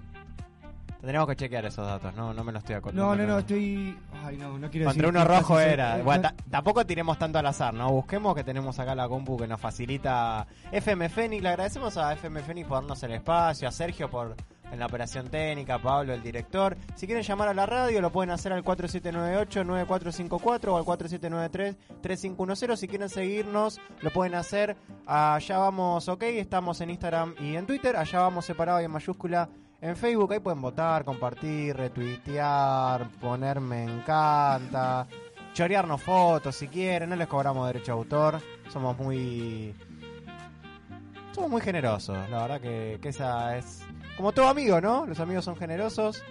[0.99, 3.05] Tendríamos que chequear esos datos, no, no me lo estoy acordando.
[3.05, 3.95] No, no, no, estoy...
[4.25, 5.03] Ay, no, no quiero decir...
[5.03, 5.97] Contra uno que rojo era.
[6.01, 7.91] Bueno, no- ta- tampoco tiremos tanto al azar, ¿no?
[7.91, 11.43] Busquemos que tenemos acá la compu que nos facilita FM Fénix.
[11.43, 14.35] Le agradecemos a FM Fénix por darnos el espacio, a Sergio por
[14.71, 16.77] en la operación técnica, a Pablo el director.
[16.95, 22.75] Si quieren llamar a la radio lo pueden hacer al 4798-9454 o al 4793-3510.
[22.75, 26.23] Si quieren seguirnos lo pueden hacer a Allá Vamos OK.
[26.23, 27.95] Estamos en Instagram y en Twitter.
[27.95, 29.49] Allá Vamos separado y en mayúscula
[29.79, 30.33] en Facebook.
[30.33, 35.07] Ahí pueden votar, compartir, retuitear, poner me encanta
[35.57, 38.39] chorearnos fotos si quieren, no les cobramos derecho de autor,
[38.71, 39.73] somos muy
[41.31, 43.83] somos muy generosos, la verdad que esa es
[44.17, 45.05] como todo amigo, ¿no?
[45.05, 46.23] Los amigos son generosos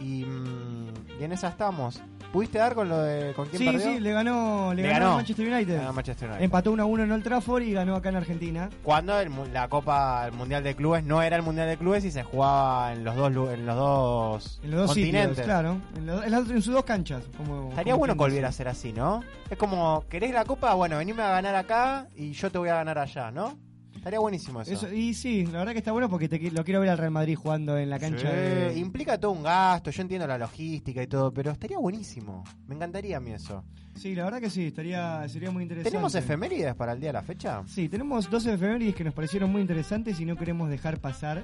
[0.00, 2.02] y, mm, y en esa estamos.
[2.32, 3.80] ¿Pudiste dar con lo de con quién Sí, perdió?
[3.92, 5.12] sí, le ganó, le Le ganó, ganó.
[5.12, 5.76] a Manchester United.
[5.76, 6.44] Ganó a Manchester United.
[6.44, 8.70] Empató 1 a 1 en Old Trafford y ganó acá en Argentina.
[8.82, 12.10] Cuando el la Copa, el Mundial de Clubes no era el Mundial de Clubes y
[12.10, 15.28] se jugaba en los dos en los dos, En los dos continentes.
[15.28, 15.76] sitios, claro.
[15.96, 17.22] En, los- en las- en sus dos canchas.
[17.36, 19.22] Como, Estaría como bueno que volviera a ser así, ¿no?
[19.48, 20.74] Es como, ¿querés la copa?
[20.74, 23.56] Bueno, venime a ganar acá y yo te voy a ganar allá, ¿no?
[24.04, 24.70] Estaría buenísimo eso.
[24.70, 27.10] Eso- y sí, la verdad que está bueno porque te lo quiero ver al Real
[27.10, 28.74] Madrid jugando en la cancha Sí, de...
[28.76, 32.44] Implica todo un gasto, yo entiendo la logística y todo, pero estaría buenísimo.
[32.68, 33.64] Me encantaría a mí eso.
[33.94, 35.90] Sí, la verdad que sí, estaría, sería muy interesante.
[35.90, 37.62] ¿Tenemos efemérides para el día de la fecha?
[37.66, 41.42] Sí, tenemos dos efemérides que nos parecieron muy interesantes y no queremos dejar pasar.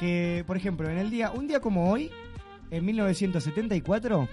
[0.00, 2.10] Que, por ejemplo, en el día, un día como hoy,
[2.72, 4.28] en 1974,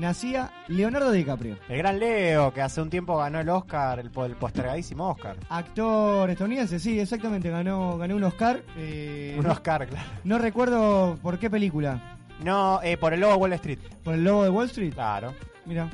[0.00, 1.56] nacía Leonardo DiCaprio.
[1.68, 5.36] El gran Leo, que hace un tiempo ganó el Oscar, el, po- el postergadísimo Oscar.
[5.48, 8.62] Actor estadounidense, sí, exactamente, ganó, ganó un Oscar.
[8.76, 10.06] eh, Un Oscar, claro.
[10.24, 12.16] No recuerdo por qué película.
[12.42, 13.78] No, eh, por el logo de Wall Street.
[14.02, 14.94] ¿Por el logo de Wall Street?
[14.94, 15.34] Claro.
[15.66, 15.88] Mira.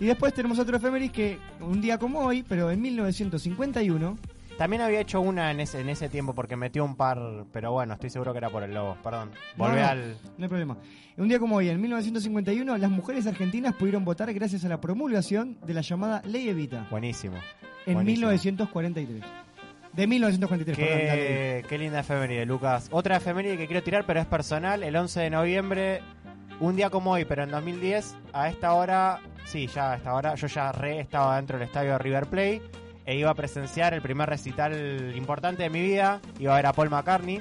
[0.00, 4.18] Y después tenemos otro efemérides que un día como hoy, pero en 1951,
[4.62, 7.18] También había hecho una en ese, en ese tiempo porque metió un par,
[7.52, 8.96] pero bueno, estoy seguro que era por el logo.
[9.02, 9.32] Perdón.
[9.56, 10.16] Volvé no, al.
[10.38, 10.76] No hay problema.
[11.16, 15.58] Un día como hoy, en 1951, las mujeres argentinas pudieron votar gracias a la promulgación
[15.66, 17.38] de la llamada Ley Evita Buenísimo.
[17.86, 18.28] en buenísimo.
[18.28, 19.24] 1943.
[19.94, 21.06] De 1943, perdón.
[21.08, 21.26] la ley.
[21.26, 22.86] Qué, qué linda efeméride, Lucas.
[22.92, 24.84] Otra efeméride que quiero tirar, pero es personal.
[24.84, 26.02] El 11 de noviembre,
[26.60, 30.36] un día como hoy, pero en 2010, a esta hora, sí, ya a esta hora,
[30.36, 34.02] yo ya re estaba dentro del estadio de River Plate e iba a presenciar el
[34.02, 36.20] primer recital importante de mi vida.
[36.38, 37.40] Iba a ver a Paul McCartney.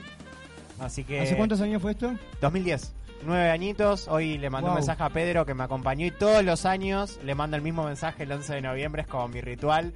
[0.80, 1.20] Así que.
[1.22, 2.14] ¿Hace cuántos años fue esto?
[2.42, 2.94] 2010.
[3.24, 4.08] Nueve añitos.
[4.08, 4.72] Hoy le mandé Wow.
[4.74, 7.84] un mensaje a Pedro que me acompañó y todos los años le mando el mismo
[7.84, 9.04] mensaje el 11 de noviembre.
[9.04, 9.94] Es como mi ritual.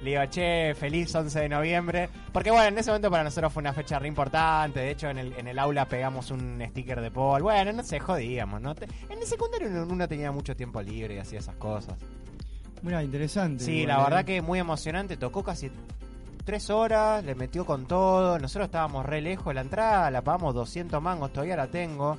[0.00, 2.08] Le digo, che, feliz 11 de noviembre.
[2.32, 4.78] Porque bueno, en ese momento para nosotros fue una fecha re importante.
[4.78, 7.42] De hecho, en el, en el aula pegamos un sticker de Paul.
[7.42, 8.76] Bueno, no sé, jodíamos, ¿no?
[8.76, 11.96] Te- En el secundario uno tenía mucho tiempo libre y hacía esas cosas.
[12.82, 13.64] Mira, interesante.
[13.64, 14.04] Sí, igual, la eh.
[14.04, 15.16] verdad que muy emocionante.
[15.16, 15.70] Tocó casi
[16.44, 18.38] tres horas, le metió con todo.
[18.38, 19.54] Nosotros estábamos re lejos.
[19.54, 22.18] La entrada la pagamos 200 mangos, todavía la tengo.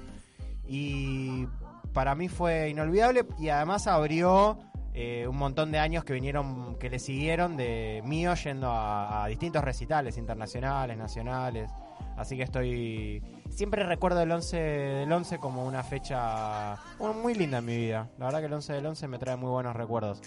[0.67, 1.48] Y
[1.93, 3.26] para mí fue inolvidable.
[3.39, 4.60] Y además abrió
[4.93, 9.28] eh, un montón de años que vinieron, que le siguieron de mío yendo a, a
[9.28, 11.72] distintos recitales internacionales, nacionales.
[12.17, 13.24] Así que estoy.
[13.50, 16.78] Siempre recuerdo el 11 del 11 como una fecha
[17.22, 18.10] muy linda en mi vida.
[18.18, 20.22] La verdad que el 11 del 11 me trae muy buenos recuerdos.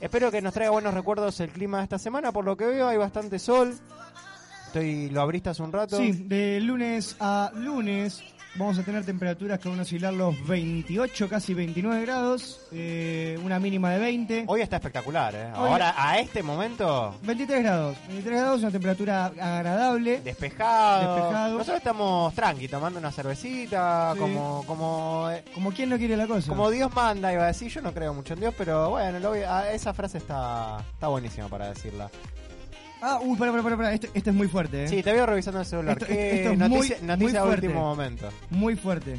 [0.00, 2.32] Espero que nos traiga buenos recuerdos el clima de esta semana.
[2.32, 3.74] Por lo que veo, hay bastante sol.
[4.66, 5.96] Estoy, lo abriste hace un rato.
[5.96, 8.22] Sí, de lunes a lunes
[8.56, 13.58] vamos a tener temperaturas que van a oscilar los 28, casi 29 grados, eh, una
[13.58, 14.44] mínima de 20.
[14.48, 15.52] Hoy está espectacular, ¿eh?
[15.56, 20.20] Hoy- Ahora, a este momento, 23 grados, 23 grados, una temperatura agradable.
[20.20, 21.14] despejado.
[21.16, 21.52] Despejado.
[21.58, 24.18] Nosotros estamos tranqui, tomando una cervecita, Sí.
[24.20, 26.48] como, como, eh, Como quien no quiere la cosa.
[26.48, 27.70] como Dios manda, iba a decir.
[27.70, 31.48] Yo no creo mucho en Dios, pero bueno, lo voy- esa frase está, está buenísima
[31.48, 32.10] para decirla.
[33.02, 33.94] Ah, uy, para, para, para.
[33.94, 34.88] Este, este es muy fuerte, ¿eh?
[34.88, 35.92] Sí, te veo revisando el celular.
[35.98, 37.66] Esto- ¿Qué esto es muy- noticia, muy noticia de fuerte.
[37.68, 38.28] último momento?
[38.50, 39.18] Muy fuerte.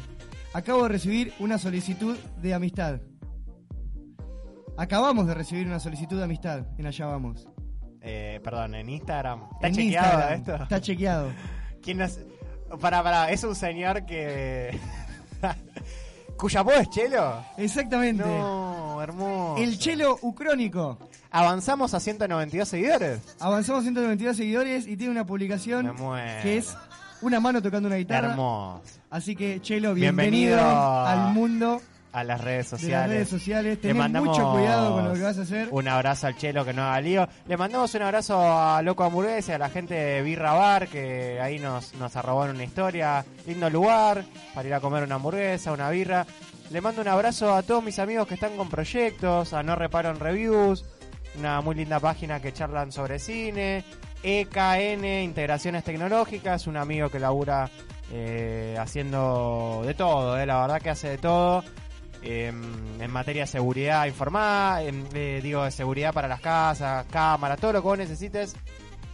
[0.54, 3.00] Acabo de recibir una solicitud de amistad.
[4.76, 7.46] Acabamos de recibir una solicitud de amistad en Allá Vamos.
[8.00, 9.44] Eh, perdón, en Instagram.
[9.54, 10.38] ¿Está En chequeado Instagram.
[10.40, 10.62] esto?
[10.64, 11.28] Está chequeado.
[11.82, 12.18] ¿Quién nos...
[12.80, 14.78] Para, para, es un señor que...
[16.36, 17.44] ¿Cuya voz es Chelo?
[17.58, 18.24] Exactamente.
[18.24, 19.62] No, hermoso.
[19.62, 20.98] El chelo ucrónico.
[21.32, 23.20] Avanzamos a 192 seguidores.
[23.40, 25.94] Avanzamos 192 seguidores y tiene una publicación
[26.42, 26.76] que es
[27.22, 28.30] una mano tocando una guitarra.
[28.30, 28.82] Hermoso.
[29.10, 31.80] Así que, Chelo, bienvenido, Bienvenido al mundo
[32.12, 33.08] A las redes de las sociales.
[33.10, 33.78] redes sociales.
[33.82, 35.68] Le mandamos mucho cuidado con lo que vas a hacer.
[35.70, 37.28] Un abrazo al Chelo que no haga lío.
[37.46, 41.40] Le mandamos un abrazo a Loco Hamburguesa y a la gente de Birra Bar que
[41.40, 43.24] ahí nos, nos arrobaron una historia.
[43.46, 46.26] Lindo lugar para ir a comer una hamburguesa, una birra.
[46.70, 50.10] Le mando un abrazo a todos mis amigos que están con proyectos, a No Reparo
[50.10, 50.84] en Reviews,
[51.38, 53.84] una muy linda página que charlan sobre cine.
[54.22, 57.68] EKN, Integraciones Tecnológicas, un amigo que labura
[58.12, 61.64] eh, haciendo de todo, eh, la verdad que hace de todo.
[62.22, 62.52] eh,
[63.00, 64.92] en materia de seguridad informática,
[65.42, 68.54] digo, de seguridad para las casas, cámaras, todo lo que vos necesites,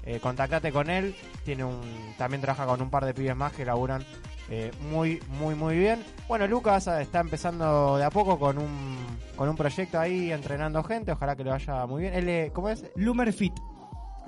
[0.04, 1.14] eh, contactate con él.
[1.44, 4.04] Tiene un, también trabaja con un par de pibes más que laburan
[4.50, 6.02] eh, muy, muy, muy bien.
[6.26, 8.96] Bueno, Lucas eh, está empezando de a poco con un,
[9.36, 11.12] con un proyecto ahí entrenando gente.
[11.12, 12.14] Ojalá que le vaya muy bien.
[12.14, 12.84] Él, eh, ¿Cómo es?
[12.96, 13.52] Lumer Fit.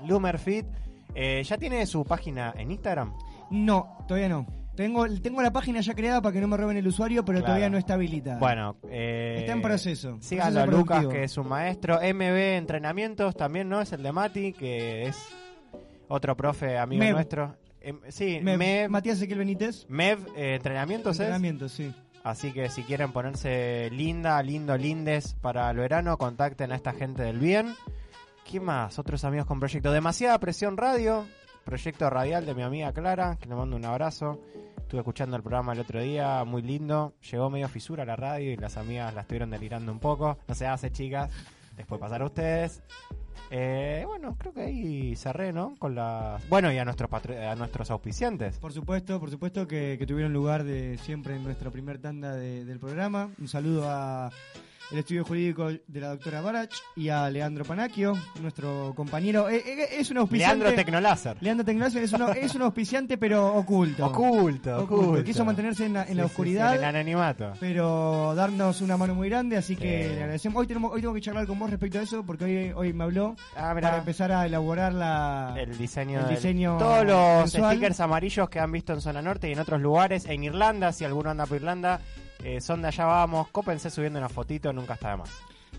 [0.07, 0.67] Lumerfit.
[1.15, 3.13] Eh, ¿Ya tiene su página en Instagram?
[3.51, 4.47] No, todavía no.
[4.77, 7.47] Tengo, tengo la página ya creada para que no me roben el usuario, pero Claro.
[7.47, 8.39] todavía no está habilitada.
[8.39, 10.19] Bueno, eh, Está en proceso.
[10.21, 11.97] Síganlo a Lucas, que es un maestro.
[11.97, 13.81] MB Entrenamientos también, ¿no?
[13.81, 15.19] Es el de Mati, que es
[16.09, 17.57] otro profe amigo nuestro.
[17.81, 19.87] Em, sí, Me- Mev, Matías Ezequiel Benítez.
[19.89, 21.21] Mev, eh, Entrenamientos es.
[21.21, 21.93] Entrenamiento, sí.
[22.23, 27.23] Así que si quieren ponerse linda, lindo, lindes para el verano, contacten a esta gente
[27.23, 27.75] del bien.
[28.45, 28.99] ¿Qué más?
[28.99, 29.91] Otros amigos con proyecto.
[29.93, 31.27] Demasiada presión radio.
[31.65, 34.41] Proyecto radial de mi amiga Clara, que le mando un abrazo.
[34.79, 37.15] Estuve escuchando el programa el otro día, muy lindo.
[37.31, 40.37] Llegó medio fisura la radio y las amigas la estuvieron delirando un poco.
[40.49, 41.31] No se hace, chicas.
[41.77, 42.83] Después pasar a ustedes.
[43.51, 45.75] Eh, bueno, creo que ahí cerré, ¿no?
[45.79, 46.49] Con las...
[46.49, 48.59] Bueno, y a nuestros, a nuestros auspiciantes.
[48.59, 52.65] Por supuesto, por supuesto que, que tuvieron lugar de siempre en nuestra primer tanda de-
[52.65, 53.31] del programa.
[53.39, 54.31] Un saludo a
[54.93, 59.49] el estudio jurídico de la doctora Barach y a Leandro Panacchio, nuestro compañero.
[59.49, 60.59] Eh, eh, es un auspiciante.
[60.65, 61.37] Leandro Tecnoláser.
[61.41, 64.07] Leandro Tecnoláser es, uno- es un auspiciante, pero oculto.
[64.07, 65.25] Oculto, oculto.
[65.25, 66.73] Quiso mantenerse en la, en Sí, la sí, oscuridad.
[66.75, 67.53] en el anonimato.
[67.61, 70.61] pero darnos una mano muy grande, así que le agradecemos.
[70.61, 73.05] Hoy tenemos, hoy tengo que charlar con vos respecto a eso, porque hoy, hoy me
[73.05, 78.01] habló Ah, para empezar a elaborar la, el diseño, el del- diseño todos los stickers
[78.01, 81.31] amarillos que han visto en zona norte y en otros lugares en Irlanda si alguno
[81.31, 82.01] anda por Irlanda
[82.45, 85.31] eh, son de allá vamos cópense subiendo una fotito nunca está de más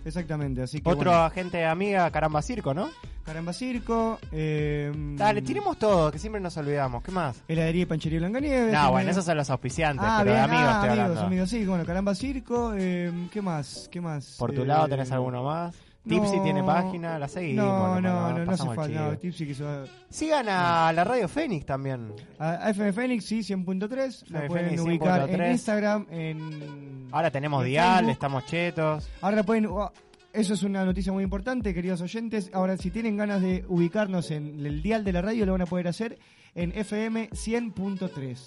[0.03, 2.89] Exactamente, así que otro bueno, agente amiga caramba circo no
[3.23, 8.17] Caramba Circo, eh, dale tiremos todo que siempre nos olvidamos qué más heladería y panchería
[8.17, 8.73] Blancanieves.
[8.73, 11.05] no eh, bueno esos son los auspiciantes Ah, pero bien, de amigos ah, estoy amigos,
[11.05, 13.87] hablando amigos, sí, bueno, Caramba Circo, eh, ¿qué más?
[13.91, 14.37] ¿Qué más?
[14.39, 15.75] por tu Eh, lado tenés alguno más
[16.07, 19.15] Tipsy no, tiene página la seguimos No, no, no, no, hace falta.
[19.17, 19.85] Tipsy quiso.
[20.09, 24.25] sigan a la radio Fénix también A FM Fénix, sí, 100.3.
[24.29, 25.33] La pueden Fénix, ubicar 100.3.
[25.45, 27.07] en Instagram, en.
[27.11, 28.11] ahora tenemos en dial Facebook.
[28.13, 29.67] estamos chetos Ahora pueden.
[29.67, 29.91] oh,
[30.33, 32.49] Eso es una noticia muy importante, queridos oyentes.
[32.53, 35.65] Ahora, si tienen ganas de ubicarnos en el dial de la radio, lo van a
[35.67, 36.17] poder hacer
[36.55, 38.37] en FM 100.3.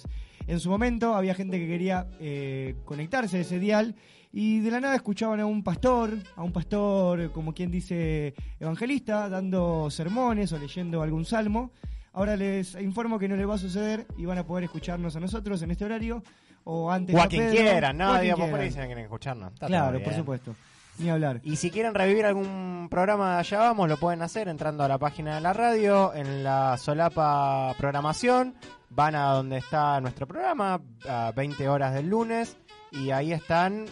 [0.47, 3.95] En su momento había gente que quería eh, conectarse a ese dial
[4.37, 9.29] y de la nada escuchaban a un pastor, a un pastor, como quien dice, evangelista,
[9.29, 11.71] dando sermones o leyendo algún salmo.
[12.11, 15.21] Ahora les informo que no les va a suceder y van a poder escucharnos a
[15.21, 16.21] nosotros en este horario
[16.65, 18.71] o antes o a a quien Pedro, quieran o no a quien digamos por ahí
[18.71, 20.55] si no quieren escucharnos Está Claro, por supuesto.
[20.97, 21.39] Ni hablar.
[21.45, 24.97] Y si quieren revivir algún programa de allá vamos, lo pueden hacer entrando a la
[24.97, 28.55] página de la radio, en la solapa programación,
[28.89, 32.57] van a donde está nuestro programa, a 20 horas del lunes,
[32.91, 33.85] y ahí están,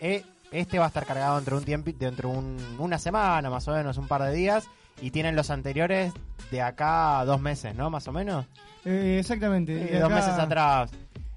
[0.00, 3.50] eh, este va a estar cargado dentro de un tiempo, dentro de un- una semana
[3.50, 4.64] más o menos, un par de días,
[5.00, 6.12] y tienen los anteriores
[6.50, 7.90] de acá a dos meses, ¿no?
[7.90, 8.46] Más o menos.
[8.84, 9.76] Eh, exactamente.
[9.86, 10.90] Sí, de dos acá- meses atrás.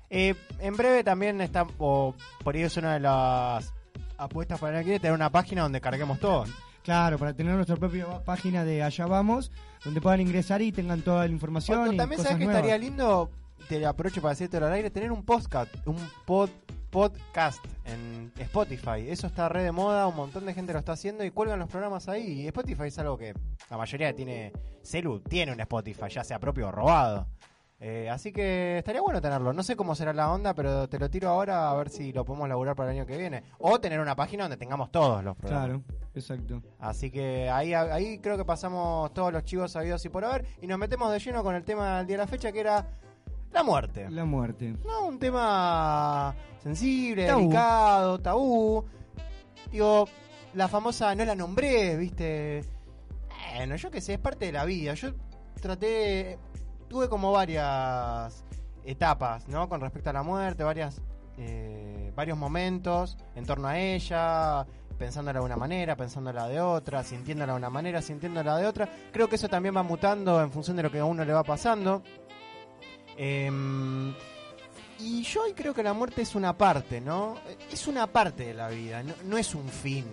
[0.09, 2.13] Eh, en breve también está, o
[2.43, 3.73] por ahí es una de las
[4.17, 6.45] apuestas para el tener una página donde carguemos todo.
[6.83, 9.51] Claro, para tener nuestra propia página de Allá Vamos,
[9.83, 11.79] donde puedan ingresar y tengan toda la información.
[11.81, 12.63] Otro, y también cosas sabes que nuevas.
[12.63, 13.29] estaría lindo,
[13.67, 16.49] te aprovecho para decirte al aire, tener un podcast, un pod,
[16.89, 19.09] podcast en Spotify.
[19.09, 21.69] Eso está re de moda, un montón de gente lo está haciendo y cuelgan los
[21.69, 22.41] programas ahí.
[22.41, 23.33] Y Spotify es algo que
[23.69, 24.53] la mayoría tiene,
[24.83, 27.27] Celu tiene un Spotify, ya sea propio o robado.
[27.79, 29.53] Eh, así que estaría bueno tenerlo.
[29.53, 32.25] No sé cómo será la onda, pero te lo tiro ahora a ver si lo
[32.25, 33.43] podemos laburar para el año que viene.
[33.59, 35.83] O tener una página donde tengamos todos los programas.
[35.83, 35.83] Claro,
[36.15, 36.61] exacto.
[36.79, 40.67] Así que ahí, ahí creo que pasamos todos los chivos sabidos y por haber y
[40.67, 42.87] nos metemos de lleno con el tema del día de la fecha que era
[43.51, 44.09] la muerte.
[44.09, 44.75] La muerte.
[44.85, 47.41] No, un tema sensible, Tabú.
[47.41, 48.85] delicado, tabú.
[49.71, 50.07] Digo,
[50.53, 52.63] la famosa no la nombré, ¿viste?
[53.55, 54.93] Bueno, yo qué sé, es parte de la vida.
[54.93, 55.09] Yo
[55.61, 56.37] traté,
[56.87, 58.43] tuve como varias
[58.85, 59.67] etapas, ¿no?
[59.67, 61.01] Con respecto a la muerte, varias,
[61.37, 64.65] eh, varios momentos en torno a ella,
[64.97, 68.89] pensándola de una manera, pensándola de otra, sintiéndola de una manera, sintiéndola de otra.
[69.11, 71.43] Creo que eso también va mutando en función de lo que a uno le va
[71.43, 72.03] pasando.
[73.17, 74.13] Em,
[74.99, 77.35] y yo hoy creo que la muerte es una parte, ¿no?
[77.71, 80.05] Es una parte de la vida, no, no es un fin.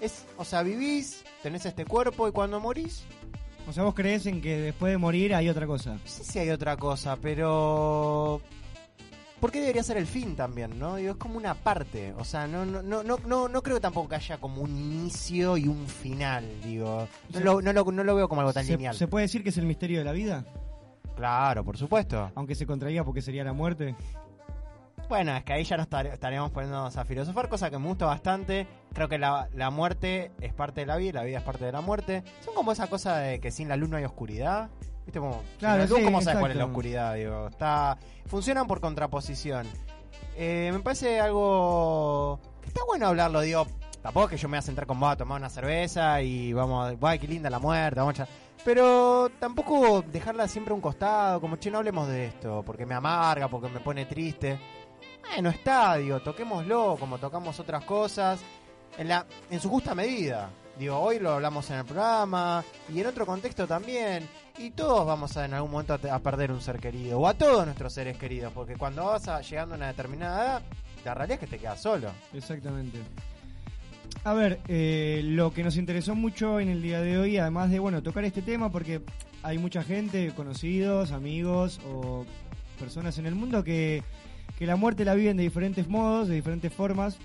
[0.00, 3.04] Es, o sea, vivís, tenés este cuerpo y cuando morís,
[3.68, 5.98] O sea, vos crees en que después de morir hay otra cosa.
[6.04, 8.40] sé si hay otra cosa, pero...
[9.40, 10.96] ¿Por qué debería ser el fin también, no?
[10.96, 14.10] Digo, es como una parte, o sea, no, no, no, no, no, no creo tampoco
[14.10, 17.08] que haya como un inicio y un final, digo.
[17.32, 18.94] No lo, no lo, no lo veo como algo tan ¿Se, lineal.
[18.94, 20.44] se puede decir que es el misterio de la vida?
[21.16, 22.30] Claro, por supuesto.
[22.34, 23.94] Aunque se contraiga porque sería la muerte.
[25.08, 28.06] Bueno, es que ahí ya nos estar- estaríamos poniéndonos a filosofar, cosa que me gusta
[28.06, 28.66] bastante.
[28.94, 31.64] Creo que la, la muerte es parte de la vida y la vida es parte
[31.66, 32.22] de la muerte.
[32.44, 34.70] Son como esa cosa de que sin la luz no hay oscuridad.
[35.04, 35.42] ¿Viste cómo?
[35.58, 37.14] Claro, sin la luz, sí, ¿cómo sabes cuál es la oscuridad?
[37.14, 39.66] Digo, está, funcionan por contraposición.
[40.36, 43.66] Eh, me parece algo que está bueno hablarlo, digo.
[44.00, 46.52] Tampoco es que yo me voy a sentar con vos a tomar una cerveza y
[46.52, 48.26] vamos, a- guay, qué linda la muerte, vamos a...
[48.64, 52.94] Pero tampoco dejarla siempre a un costado, como che, no hablemos de esto, porque me
[52.94, 54.58] amarga, porque me pone triste.
[55.28, 58.40] Bueno, estadio, toquémoslo como tocamos otras cosas,
[58.98, 60.50] en, la, en su justa medida.
[60.78, 64.28] Digo, hoy lo hablamos en el programa y en otro contexto también.
[64.58, 67.34] Y todos vamos a en algún momento a, a perder un ser querido, o a
[67.34, 70.62] todos nuestros seres queridos, porque cuando vas a- llegando a una determinada edad,
[71.04, 72.10] la realidad es que te quedas solo.
[72.32, 72.98] Exactamente.
[74.24, 77.80] A ver, eh, lo que nos interesó mucho en el día de hoy, además de
[77.80, 79.02] bueno tocar este tema, porque
[79.42, 82.24] hay mucha gente, conocidos, amigos o
[82.78, 84.04] personas en el mundo que,
[84.56, 87.18] que la muerte la viven de diferentes modos, de diferentes formas.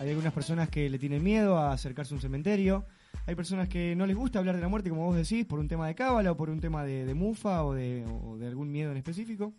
[0.00, 2.86] Hay algunas personas que le tienen miedo a acercarse a un cementerio.
[3.26, 5.68] Hay personas que no les gusta hablar de la muerte, como vos decís, por un
[5.68, 8.72] tema de cábala o por un tema de, de mufa o de, o de algún
[8.72, 9.52] miedo en específico.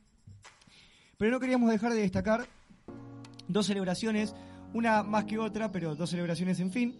[1.19, 2.47] Pero no queríamos dejar de destacar
[3.47, 4.33] dos celebraciones,
[4.73, 6.99] una más que otra, pero dos celebraciones en fin.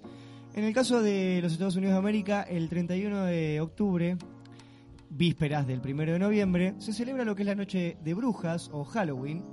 [0.54, 4.18] En el caso de los Estados Unidos de América, el 31 de octubre,
[5.10, 8.84] vísperas del 1 de noviembre, se celebra lo que es la noche de brujas o
[8.84, 9.44] Halloween.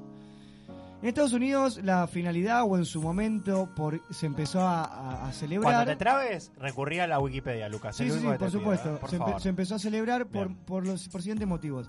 [1.02, 5.74] En Estados Unidos la finalidad o en su momento por, se empezó a, celebrar...
[5.74, 7.96] Cuando te trabes, recurrí a la Wikipedia, Lucas.
[7.96, 8.94] Sí, sí, sí, por pido, supuesto.
[8.94, 8.98] ¿eh?
[8.98, 9.40] Por se, empe- favor.
[9.42, 11.86] se empezó a celebrar por, por los por siguientes motivos.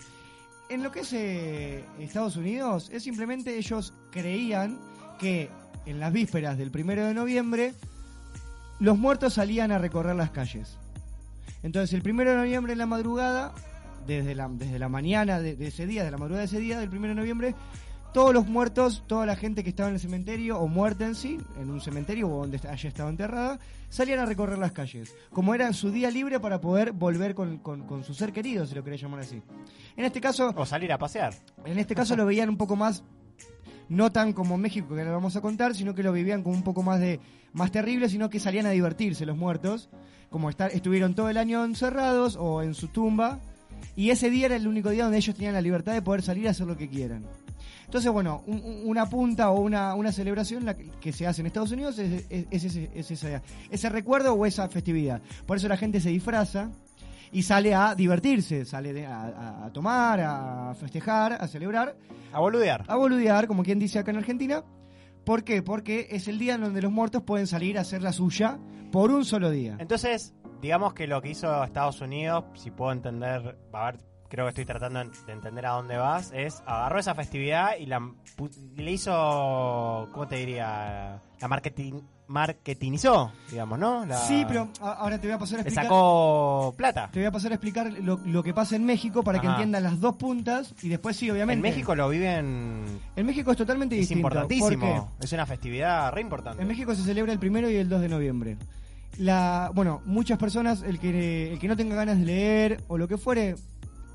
[0.69, 4.78] En lo que es eh, Estados Unidos, es simplemente ellos creían
[5.17, 5.49] que
[5.88, 7.74] en las vísperas del primero de noviembre
[8.80, 10.78] los muertos salían a recorrer las calles.
[11.64, 13.54] Entonces, el primero de noviembre en la madrugada,
[14.06, 16.80] desde la, desde la mañana de, de ese día, de la madrugada de ese día,
[16.80, 17.56] del primero de noviembre,
[18.14, 21.38] todos los muertos, toda la gente que estaba en el cementerio o muerta en sí,
[21.60, 23.60] en un cementerio o donde haya estado enterrada,
[23.90, 25.14] salían a recorrer las calles.
[25.32, 28.76] Como era su día libre para poder volver con, con- con su ser querido, si
[28.76, 29.42] lo querés llamar así.
[29.96, 30.54] En este caso.
[30.56, 31.34] O salir a pasear.
[31.66, 33.04] En este caso lo veían un poco más.
[33.90, 36.64] No tan como México, que lo vamos a contar, sino que lo vivían como un
[36.64, 37.20] poco más de
[37.54, 39.90] más terrible, sino que salían a divertirse los muertos,
[40.30, 43.40] como estar, estuvieron todo el año encerrados o en su tumba,
[43.96, 46.48] y ese día era el único día donde ellos tenían la libertad de poder salir
[46.48, 47.26] a hacer lo que quieran.
[47.86, 50.66] Entonces, bueno, un- un- una punta o una, una celebración
[51.00, 54.46] que, se hace en Estados Unidos es, es- es ese, es ese- ese recuerdo o
[54.46, 55.22] esa festividad.
[55.46, 56.70] Por eso la gente se disfraza
[57.32, 61.95] y sale a divertirse, sale a, tomar, a festejar, a celebrar.
[62.32, 62.84] A boludear.
[62.88, 64.63] A boludear, como quien dice acá en Argentina.
[65.25, 65.61] ¿Por qué?
[65.61, 68.59] Porque es el día en donde los muertos pueden salir a hacer la suya
[68.91, 69.75] por un solo día.
[69.80, 73.99] Entonces, digamos que lo que hizo Estados Unidos, si puedo entender, a ver,
[74.30, 77.99] creo que estoy tratando de entender a dónde vas, es agarró esa festividad y la
[78.75, 81.21] le hizo, ¿cómo te diría?
[81.39, 84.05] La marketing, marketingizó, digamos, ¿no?
[84.05, 85.86] La- Sí, pero ahora te voy a pasar a Le explicar.
[85.86, 87.09] sacó plata.
[87.11, 89.84] Te voy a pasar a explicar lo, lo que pasa en México para que entiendan
[89.84, 91.67] las dos puntas y después sí, obviamente.
[91.67, 92.84] En México lo viven...
[93.15, 94.28] En México es totalmente Es distinto.
[94.28, 95.09] importantísimo.
[95.17, 96.61] ¿Por Es una festividad re importante.
[96.61, 98.57] En México se celebra el primero y el 2 de noviembre.
[99.17, 103.07] La, bueno, muchas personas, el que, el que no tenga ganas de leer o lo
[103.07, 103.55] que fuere,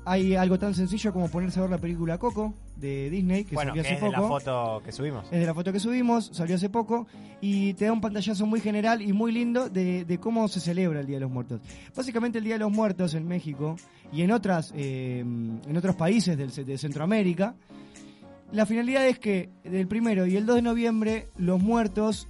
[0.05, 3.71] hay algo tan sencillo como ponerse a ver la película Coco de Disney, que bueno,
[3.71, 4.39] salió que hace es de la poco.
[4.39, 5.25] foto que subimos.
[5.31, 7.07] Es de la foto que subimos, salió hace poco,
[7.41, 10.99] y te da un pantallazo muy general y muy lindo de, de cómo se celebra
[10.99, 11.61] el Día de los Muertos.
[11.95, 13.75] Básicamente el Día de los Muertos en México
[14.11, 17.55] y en otras eh, en otros países del, de Centroamérica,
[18.51, 22.27] la finalidad es que del primero y el 2 de noviembre los muertos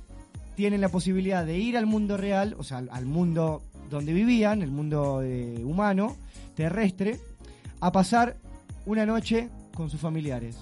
[0.55, 4.61] tienen la posibilidad de ir al mundo real, o sea, al, al mundo donde vivían,
[4.61, 6.15] el mundo eh, humano,
[6.55, 7.19] terrestre,
[7.85, 8.37] a pasar
[8.85, 10.57] una noche con sus familiares.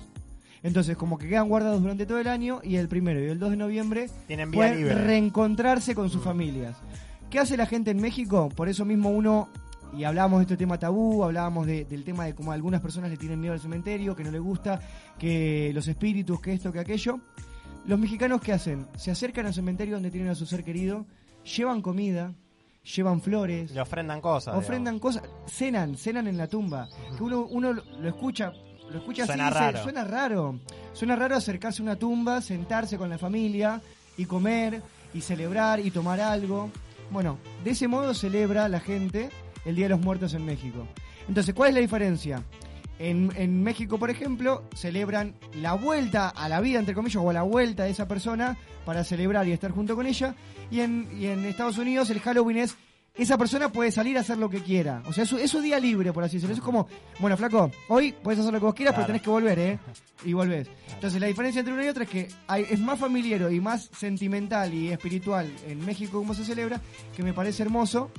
[0.64, 3.52] Entonces, como que quedan guardados durante todo el año y el primero y el 2
[3.52, 4.96] de noviembre Tienen vía pueden libre.
[4.96, 6.76] reencontrarse con sus familias.
[7.30, 8.50] ¿Qué hace la gente en México?
[8.56, 9.50] Por eso mismo uno,
[9.98, 13.18] y hablábamos de este tema tabú, hablábamos de- del tema de cómo algunas personas le
[13.18, 14.80] tienen miedo al cementerio, que no les gusta,
[15.18, 17.20] que los espíritus, que esto, que aquello.
[17.88, 18.86] Los mexicanos, ¿qué hacen?
[18.98, 21.06] Se acercan al cementerio donde tienen a su ser querido,
[21.58, 22.34] llevan comida,
[22.84, 24.56] llevan flores, Le ofrendan cosas.
[24.56, 26.90] ofrendan cosas, cenan, cenan en la tumba.
[27.18, 28.52] Que uno, uno lo escucha,
[28.90, 29.84] lo escucha Suena así, dice, raro.
[29.84, 30.60] suena raro.
[30.94, 33.82] Suena raro acercarse a una tumba, sentarse con la familia
[34.18, 34.82] y comer
[35.14, 36.70] y celebrar y tomar algo.
[37.12, 39.30] Bueno, de ese modo celebra la gente
[39.66, 40.88] el Día de los Muertos en México.
[41.28, 42.42] Entonces, ¿cuál es la diferencia?
[43.04, 47.34] En, en México, por ejemplo, celebran la vuelta a la vida, entre comillas, o a
[47.34, 50.36] la vuelta de esa persona para celebrar y estar junto con ella.
[50.70, 52.78] Y en, y en Estados Unidos el Halloween es,
[53.16, 55.02] esa persona puede salir a hacer lo que quiera.
[55.08, 56.54] O sea, es su, es su día libre, por así decirlo.
[56.54, 56.88] Eso es como,
[57.20, 59.08] bueno, flaco, hoy puedes hacer lo que vos quieras, Claro.
[59.08, 59.80] pero tenés que volver, ¿eh?
[60.24, 60.68] Y volvés.
[60.94, 63.90] Entonces, la diferencia entre una y otra es que hay- es más familiar y más
[63.98, 66.80] sentimental y espiritual en México como se celebra,
[67.16, 68.12] que me parece hermoso.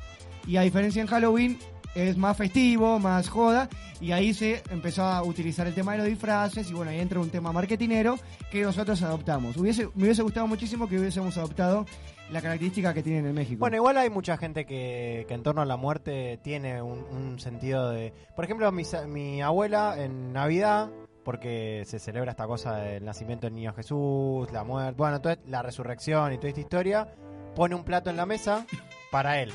[0.44, 1.56] Y a diferencia en Halloween,
[1.94, 3.68] es más festivo, más joda,
[4.00, 7.20] y ahí se empezó a utilizar el tema de los disfraces, y bueno, ahí entra
[7.20, 8.18] un tema marketinero
[8.50, 9.56] que nosotros adoptamos.
[9.56, 11.86] Hubiese, me hubiese gustado muchísimo que hubiésemos adoptado
[12.30, 13.60] la característica que tienen en México.
[13.60, 18.12] Bueno, igual hay mucha gente que, en torno a la muerte tiene un, sentido de...
[18.34, 20.90] Por ejemplo, mi, mi abuela en Navidad,
[21.24, 25.62] porque se celebra esta cosa del nacimiento del niño Jesús, la muerte, bueno, toda la
[25.62, 27.08] resurrección y toda esta historia,
[27.54, 28.66] pone un plato en la mesa
[29.10, 29.52] para él.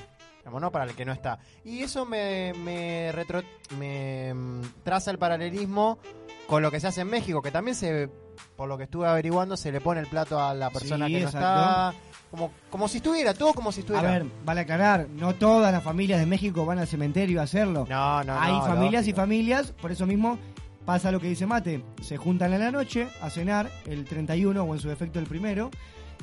[0.48, 0.72] Digamos, ¿no?
[0.72, 1.40] Para el que no está.
[1.66, 3.44] Y eso me, me, retro-
[3.78, 6.00] me mm, traza el paralelismo
[6.48, 8.10] con lo que se hace en México, que también se,
[8.56, 11.20] por lo que estuve averiguando, se le pone el plato a la persona Sí, que
[11.20, 11.48] no exacto.
[11.48, 11.94] está.
[12.32, 14.10] Como, como si estuviera, todo como si a estuviera.
[14.10, 17.86] ver, vale aclarar, no todas las familias de México van al cementerio a hacerlo.
[17.90, 20.38] No, no, Hay no, familias y familias, por eso mismo
[20.86, 21.84] pasa lo que dice Mate.
[22.02, 25.70] Se juntan en la noche a cenar el 31 o en su defecto el primero.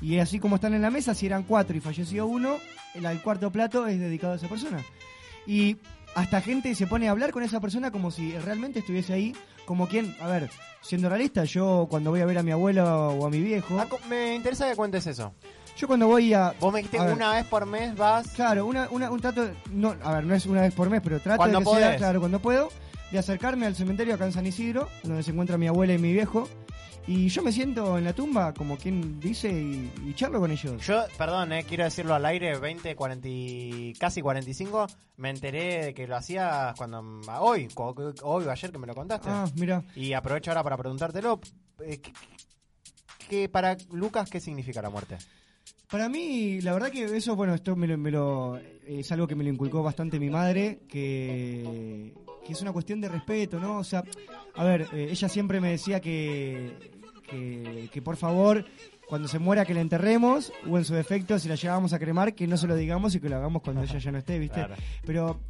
[0.01, 2.57] Y así como están en la mesa, si eran cuatro y falleció uno,
[2.95, 4.79] el, el cuarto plato es dedicado a esa persona.
[5.47, 5.77] Y
[6.15, 9.35] hasta gente se pone a hablar con esa persona como si realmente estuviese ahí,
[9.67, 10.51] como quien, a ver,
[10.83, 13.87] siendo realista, yo cuando voy a ver a mi abuela o a mi viejo, Ah,
[14.09, 15.33] me interesa que cuentes eso.
[15.77, 16.55] yo cuando voy a...
[16.61, 18.29] Vos me dijiste una vez por mes vas.
[18.33, 21.19] Claro, una, una- un trato, no, a ver, no es una vez por mes, pero
[21.21, 21.97] trato Cuando de que sea, podés.
[21.99, 22.69] claro, cuando puedo,
[23.11, 26.13] de acercarme al cementerio acá en San Isidro, donde se encuentra mi abuela y mi
[26.13, 26.49] viejo,
[27.07, 30.85] y yo me siento en la tumba, como quien dice, y, y charlo con ellos.
[30.87, 34.87] Yo, perdón, eh, quiero decirlo al aire, 20, 40, y- casi 45,
[35.19, 38.95] me enteré de que lo hacías cuando ah, hoy, hoy o ayer que me lo
[38.95, 39.29] contaste.
[39.31, 39.83] Ah, mira.
[39.95, 41.41] Y aprovecho ahora para preguntártelo.
[41.81, 42.13] eh, ¿qué-
[43.29, 45.19] qué- para Lucas, ¿qué significa la muerte?
[45.91, 49.35] Para mí, la verdad que eso, bueno, esto me lo, me lo- es algo que
[49.35, 52.13] me lo inculcó bastante mi madre, que,
[52.47, 53.79] que es una cuestión de respeto, ¿no?
[53.79, 54.03] O sea,
[54.57, 56.93] a ver, eh, ella siempre me decía que,
[57.29, 58.65] que, que por favor,
[59.09, 62.35] cuando se muera que la enterremos, o en su defecto, si la llevábamos a cremar,
[62.35, 64.55] que no se lo digamos y que lo hagamos cuando ella ya no esté, ¿viste?
[64.61, 64.75] Claro.
[65.05, 65.41] Pero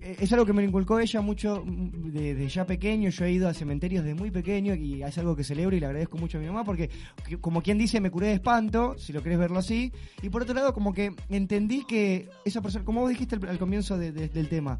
[0.00, 3.08] eh, es algo que me inculcó ella mucho mm, desde ya pequeño.
[3.10, 5.86] Yo he ido a cementerios desde muy pequeño y es algo que celebro y le
[5.86, 6.90] agradezco mucho a mi mamá porque,
[7.26, 9.92] que- como quien dice, me curé de espanto, si lo querés verlo así.
[10.22, 13.58] Y por otro lado, como que entendí que esa persona, como vos dijiste al, al
[13.58, 14.78] comienzo de- de- del tema,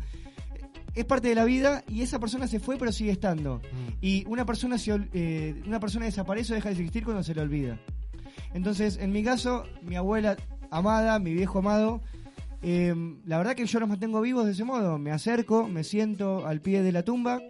[0.95, 3.61] es parte de la vida y esa persona se fue pero sigue estando.
[4.01, 7.41] Y una persona, se, eh, una persona desaparece o deja de existir cuando se le
[7.41, 7.79] olvida.
[8.53, 10.37] Entonces, en mi caso, mi abuela
[10.71, 12.01] amada, mi viejo amado,
[12.63, 12.95] eh,
[13.27, 14.99] la verdad que yo los mantengo vivos de ese modo.
[14.99, 17.41] Me acerco, me siento al pie de la tumba.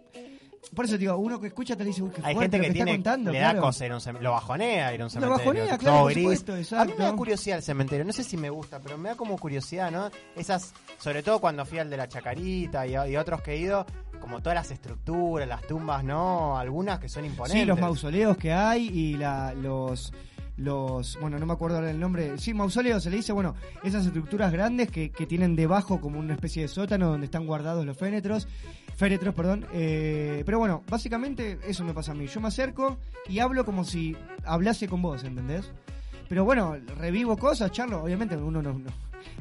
[0.75, 2.67] Por eso digo, uno que escucha te dice, uy, qué Hay fuerte gente lo que,
[2.67, 3.33] que está tiene, contando.
[3.33, 3.57] le claro.
[3.57, 5.39] da cosa ir a un cementerio, lo bajonea ir a un Lo cementerio.
[5.39, 8.51] bajonea, todo claro, por A mí me da curiosidad el cementerio, no sé si me
[8.51, 10.11] gusta, pero me da como curiosidad, ¿no?
[10.37, 13.87] Esas, sobre todo cuando fui al de la Chacarita y, y otros que he ido,
[14.21, 16.59] como todas las estructuras, las tumbas, ¿no?
[16.59, 17.61] Algunas que son imponentes.
[17.61, 20.13] Sí, los mausoleos que hay y la, los
[20.57, 24.07] los bueno no me acuerdo ahora el nombre sí mausoleos se le dice bueno esas
[24.07, 27.97] estructuras grandes que, que tienen debajo como una especie de sótano donde están guardados los
[27.97, 28.47] féretros
[28.97, 32.99] féretros perdón eh, pero bueno básicamente eso me pasa a mí yo me acerco
[33.29, 35.73] y hablo como si hablase con vos ¿entendés?
[36.29, 38.91] pero bueno revivo cosas charlo obviamente uno no, no,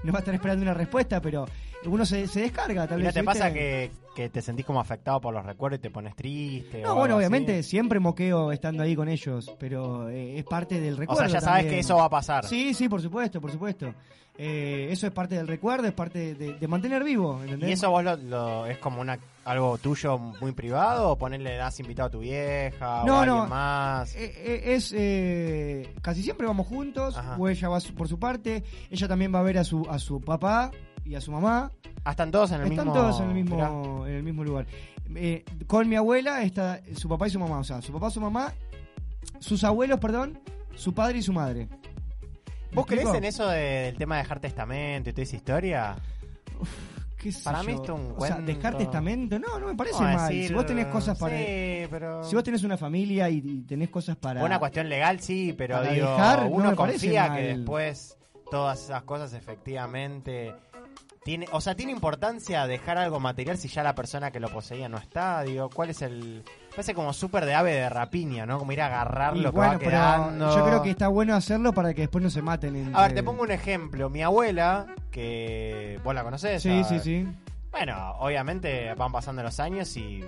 [0.04, 1.46] no va a estar esperando una respuesta pero
[1.86, 4.80] uno se, se descarga tal ¿Y no vez te pasa que, que te sentís como
[4.80, 6.84] afectado por los recuerdos y te pones triste?
[6.86, 7.20] o No, bueno, así?
[7.20, 11.22] obviamente siempre moqueo estando ahí con ellos, pero eh, es parte del O recuerdo.
[11.24, 11.74] sea, ya sabes también.
[11.76, 12.46] que eso va a pasar.
[12.46, 13.94] Sí, sí, por supuesto, por supuesto.
[14.36, 17.70] Eh, eso es parte del recuerdo, es parte de, de mantener vivo, ¿entendés?
[17.70, 21.80] ¿Y eso vos lo, lo- es como una algo tuyo muy privado o ponerle das
[21.80, 23.34] invitado a tu vieja No, o a no.
[23.34, 24.16] alguien más?
[24.16, 27.36] Eh, eh, es eh, casi siempre vamos juntos, Ajá.
[27.38, 30.00] o ella va su- por su parte, ella también va a ver a su a
[30.00, 30.72] su papá
[31.06, 31.72] y a su mamá.
[32.06, 34.10] Ah, están todos en el Están mismo todos en el mismo Mirá.
[34.10, 34.66] en el mismo lugar.
[35.16, 38.20] Eh, con mi abuela está su papá y su mamá, o sea, su papá, su
[38.22, 38.54] mamá,
[39.40, 40.40] sus abuelos, perdón,
[40.76, 41.68] su padre y su madre.
[42.72, 45.96] ¿Me ¿Vos crees en eso de- del tema de dejar testamento y toda esa historia?
[47.18, 50.02] ¿Qué sé Para mí esto es un O sea, dejar testamento, no, no me parece
[50.02, 50.28] mal.
[50.28, 51.38] decir, si vos tenés cosas para.
[51.38, 52.24] Sí, pero...
[52.26, 54.44] Si vos tenés una familia y, y tenés cosas para.
[54.44, 58.18] Una cuestión legal sí, pero digo, dejar, no uno parece confía que después
[58.52, 60.54] todas esas cosas efectivamente
[61.26, 64.90] tiene, o sea, tiene importancia dejar algo material si ya la persona que lo poseía
[64.90, 68.58] no está, digo, ¿cuál es el parece como súper de ave de rapiña, ¿no?
[68.60, 70.56] Como ir a agarrar lo que va quedando.
[70.56, 72.76] yo creo que está bueno hacerlo para que después no se maten.
[72.76, 74.10] entre- A ver, te pongo un ejemplo.
[74.10, 76.62] Mi abuela, que vos la conocés.
[76.62, 77.28] Sí, sí, sí.
[77.72, 80.24] Bueno, obviamente van pasando los años y.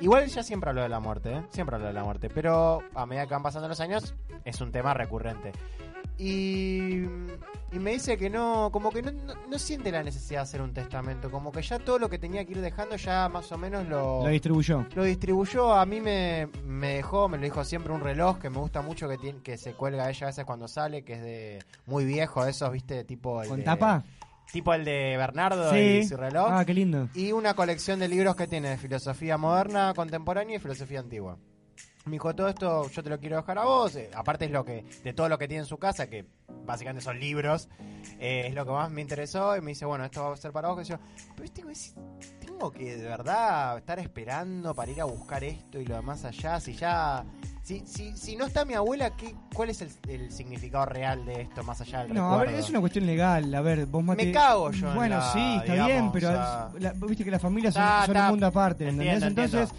[0.00, 1.42] Igual ya siempre habló de la muerte, ¿eh?
[1.50, 2.30] Siempre habló de la muerte.
[2.30, 4.14] Pero a medida que van pasando los años,
[4.46, 5.52] es un tema recurrente.
[6.20, 7.04] Y,
[7.72, 10.60] y me dice que no, como que no, no, no siente la necesidad de hacer
[10.62, 11.30] un testamento.
[11.30, 14.22] Como que ya todo lo que tenía que ir dejando ya más o menos lo,
[14.24, 14.84] Lo distribuyó.
[14.94, 15.72] lo distribuyó.
[15.72, 19.08] A mí me, me dejó, me lo dijo siempre un reloj que me gusta mucho
[19.08, 22.44] que tiene, que se cuelga ella a veces cuando sale, que es de muy viejo,
[22.46, 23.42] esos, viste, tipo.
[23.42, 24.04] el ¿Con de- tapa?
[24.52, 25.78] tipo el de Bernardo Sí.
[25.78, 26.48] y su reloj.
[26.50, 27.08] Ah, qué lindo.
[27.14, 31.38] Y una colección de libros que tiene de filosofía moderna, contemporánea y filosofía antigua.
[32.06, 33.94] Me dijo, todo esto yo te lo quiero dejar a vos.
[33.96, 36.24] eh, aparte es lo que de todo lo que tiene en su casa, que
[36.64, 37.68] básicamente son libros,
[38.18, 39.56] eh, es lo que más me interesó.
[39.56, 40.78] Y me dice, bueno, esto va a ser para vos.
[40.78, 40.96] Que yo,
[41.36, 41.92] pero güey, si
[42.40, 46.58] tengo que de verdad estar esperando para ir a buscar esto y lo demás allá.
[46.60, 47.24] Si ya...
[47.62, 51.42] Si, si, si no está mi abuela, ¿qué, ¿cuál es el, el significado real de
[51.42, 52.64] esto más allá del No, a ver, recuerdo?
[52.64, 53.54] es una cuestión legal.
[53.54, 54.24] A ver, vos mate...
[54.26, 57.22] Me cago yo en Bueno, la, sí, está digamos, bien, pero o sea- la- viste
[57.24, 59.22] que las familias son, Ta, son un mundo aparte, ¿entendés?
[59.22, 59.78] entiendo, Entonces,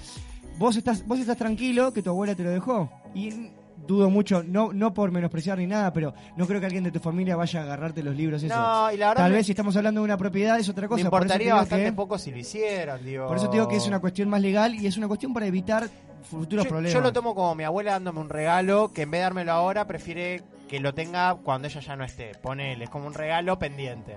[0.62, 2.89] vos estás vos estás tranquilo que tu abuela te lo dejó.
[3.14, 3.49] Y
[3.88, 6.99] dudo mucho, no no por menospreciar ni nada, pero no creo que alguien de tu
[6.99, 8.41] familia vaya a agarrarte los libros.
[8.43, 8.55] Eso.
[8.55, 10.88] No, y la verdad Tal me- vez si estamos hablando de una propiedad es otra
[10.88, 10.97] cosa.
[10.97, 13.28] Me importaría bastante que- poco si lo hicieran, digo.
[13.28, 15.47] Por eso te digo que es una cuestión más legal y es una cuestión para
[15.47, 15.89] evitar
[16.30, 16.93] futuros yo, problemas.
[16.93, 19.88] yo lo tomo como mi abuela dándome un regalo que en vez de dármelo ahora
[19.88, 22.34] prefiere que lo tenga cuando ella ya no esté.
[22.41, 24.16] Ponele, es como un regalo pendiente.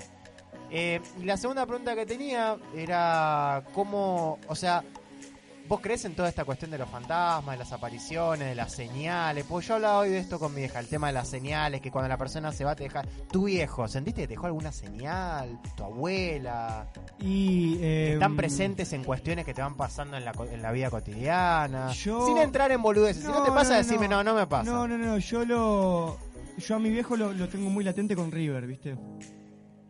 [0.71, 4.83] Eh, y la segunda pregunta que tenía era cómo, o sea,
[5.69, 9.45] ¿vos crees en toda esta cuestión de los fantasmas, de las apariciones, de las señales?
[9.49, 11.91] Pues yo hablaba hoy de esto con mi hija, el tema de las señales, que
[11.91, 13.03] cuando la persona se va te deja...
[13.31, 15.59] Tu viejo, ¿sentiste que te dejó alguna señal?
[15.77, 16.89] ¿Tu abuela?
[17.21, 20.91] Y, eh, están presentes en cuestiones que te van pasando en la, en la vida
[20.91, 21.93] cotidiana.
[21.93, 23.23] Yo- Sin entrar en boludeces.
[23.25, 24.71] si no te pasa, decime, no, no me pasa.
[24.71, 26.19] No, no, no, yo lo.
[26.59, 28.97] Yo a mi viejo lo, lo tengo muy latente con River, ¿viste?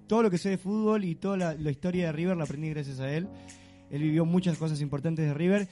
[0.06, 2.70] Todo lo que sé de fútbol y toda la, la historia de River la aprendí
[2.70, 3.28] gracias a él.
[3.94, 5.68] Él vivió muchas cosas importantes de River.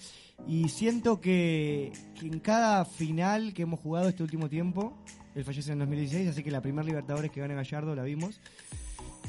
[0.47, 4.97] Y siento que, que en cada final que hemos jugado este último tiempo,
[5.35, 8.41] él fallece en 2016, así que la primera Libertadores que gana Gallardo la vimos.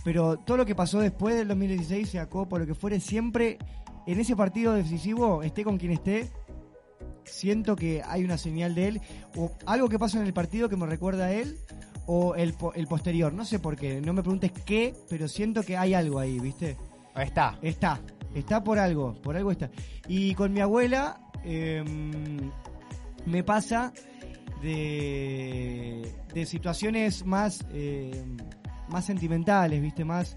[0.03, 3.57] Pero todo lo que pasó después del 2016, sea Copa, lo que fuere, siempre
[4.05, 6.29] en ese partido decisivo, esté con quien esté,
[7.23, 9.01] siento que hay una señal de él,
[9.35, 11.57] o algo que pasa en el partido que me recuerda a él,
[12.05, 13.31] o el, po- el posterior.
[13.33, 16.75] No sé por qué, no me preguntes qué, pero siento que hay algo ahí, ¿viste?
[17.15, 17.57] Está.
[17.61, 18.01] Está,
[18.33, 19.69] está por algo, por algo está.
[20.07, 22.51] Y con mi abuela em,
[23.25, 23.93] me pasa
[24.61, 28.37] de, de situaciones más, em,
[28.89, 30.03] más sentimentales, ¿viste?
[30.05, 30.35] Más,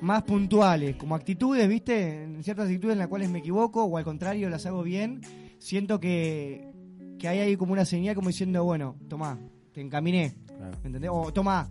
[0.00, 2.24] más puntuales, como actitudes, ¿viste?
[2.24, 5.20] En ciertas actitudes en las cuales me equivoco o al contrario las hago bien,
[5.58, 6.70] siento que,
[7.18, 9.38] que hay ahí como una señal como diciendo, bueno, tomá,
[9.72, 10.34] te encaminé,
[10.82, 11.10] ¿me entendés?
[11.12, 11.68] O tomá,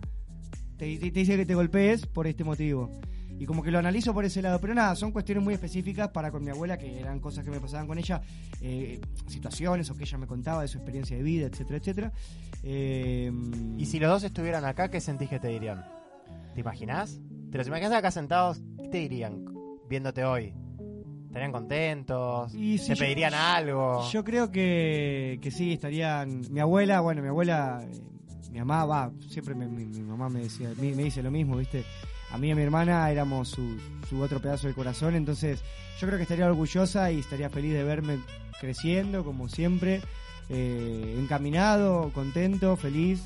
[0.76, 2.90] te, te- te dice que te golpees por este motivo.
[3.38, 4.60] Y como que lo analizo por ese lado.
[4.60, 7.60] Pero nada, son cuestiones muy específicas para con mi abuela, que eran cosas que me
[7.60, 8.20] pasaban con ella,
[8.60, 12.12] eh, situaciones o que ella me contaba de su experiencia de vida, etcétera, etcétera.
[12.62, 13.32] Eh,
[13.76, 15.84] Y si los dos estuvieran acá, ¿qué sentís que te dirían?
[16.54, 17.20] ¿Te imaginás?
[17.50, 18.62] ¿Te los imaginás acá sentados?
[18.82, 19.44] ¿Qué te dirían
[19.88, 20.54] viéndote hoy?
[21.26, 22.54] ¿Estarían contentos?
[22.54, 24.08] Y ¿Te yo- pedirían algo?
[24.12, 26.42] Yo creo que, que sí, estarían.
[26.52, 28.00] Mi abuela, bueno, mi abuela, eh,
[28.52, 31.56] mi mamá, va, siempre me- mi, mi mamá me decía, me, me dice lo mismo,
[31.56, 31.84] ¿viste?
[32.34, 33.76] A mí y a mi hermana éramos su,
[34.08, 35.62] su otro pedazo del corazón, entonces
[36.00, 38.18] yo creo que estaría orgullosa y estaría feliz de verme
[38.60, 40.00] creciendo, como siempre,
[40.48, 43.22] eh, encaminado, contento, feliz.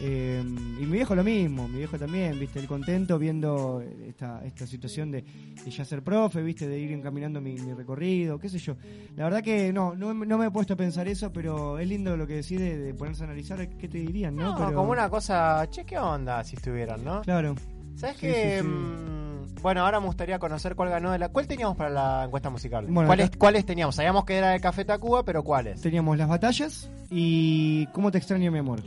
[0.00, 4.64] Eh, y mi viejo lo mismo, mi viejo también, viste, el contento viendo esta, esta
[4.68, 5.22] situación de,
[5.64, 8.76] de ya ser profe, viste, de ir encaminando mi, mi recorrido, qué sé yo.
[9.16, 12.16] La verdad que no, no, no me he puesto a pensar eso, pero es lindo
[12.16, 14.52] lo que decís de, de ponerse a analizar qué te dirían, ¿no?
[14.52, 17.22] No, Pero- como una cosa, che, ¿qué onda si estuvieran, no?
[17.22, 17.56] Claro.
[17.98, 18.62] ¿Sabes Sí, sí.
[18.66, 21.28] Mm, Bueno, ahora me gustaría conocer cuál ganó de la...
[21.30, 22.86] ¿Cuál teníamos para la encuesta musical?
[22.88, 23.96] Bueno, ¿Cuáles, acá- ¿Cuáles teníamos?
[23.96, 25.80] Sabíamos que era de Café Tacuba, pero ¿cuáles?
[25.80, 28.82] Teníamos las batallas y cómo te extraño mi amor.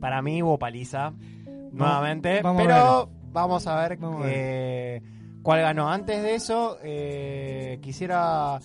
[0.00, 1.12] Para mí hubo paliza,
[1.72, 5.02] nuevamente, vamos pero vamos a ver, Vamos a eh,
[5.42, 5.90] cuál ganó.
[5.90, 8.58] Antes de eso, eh, quisiera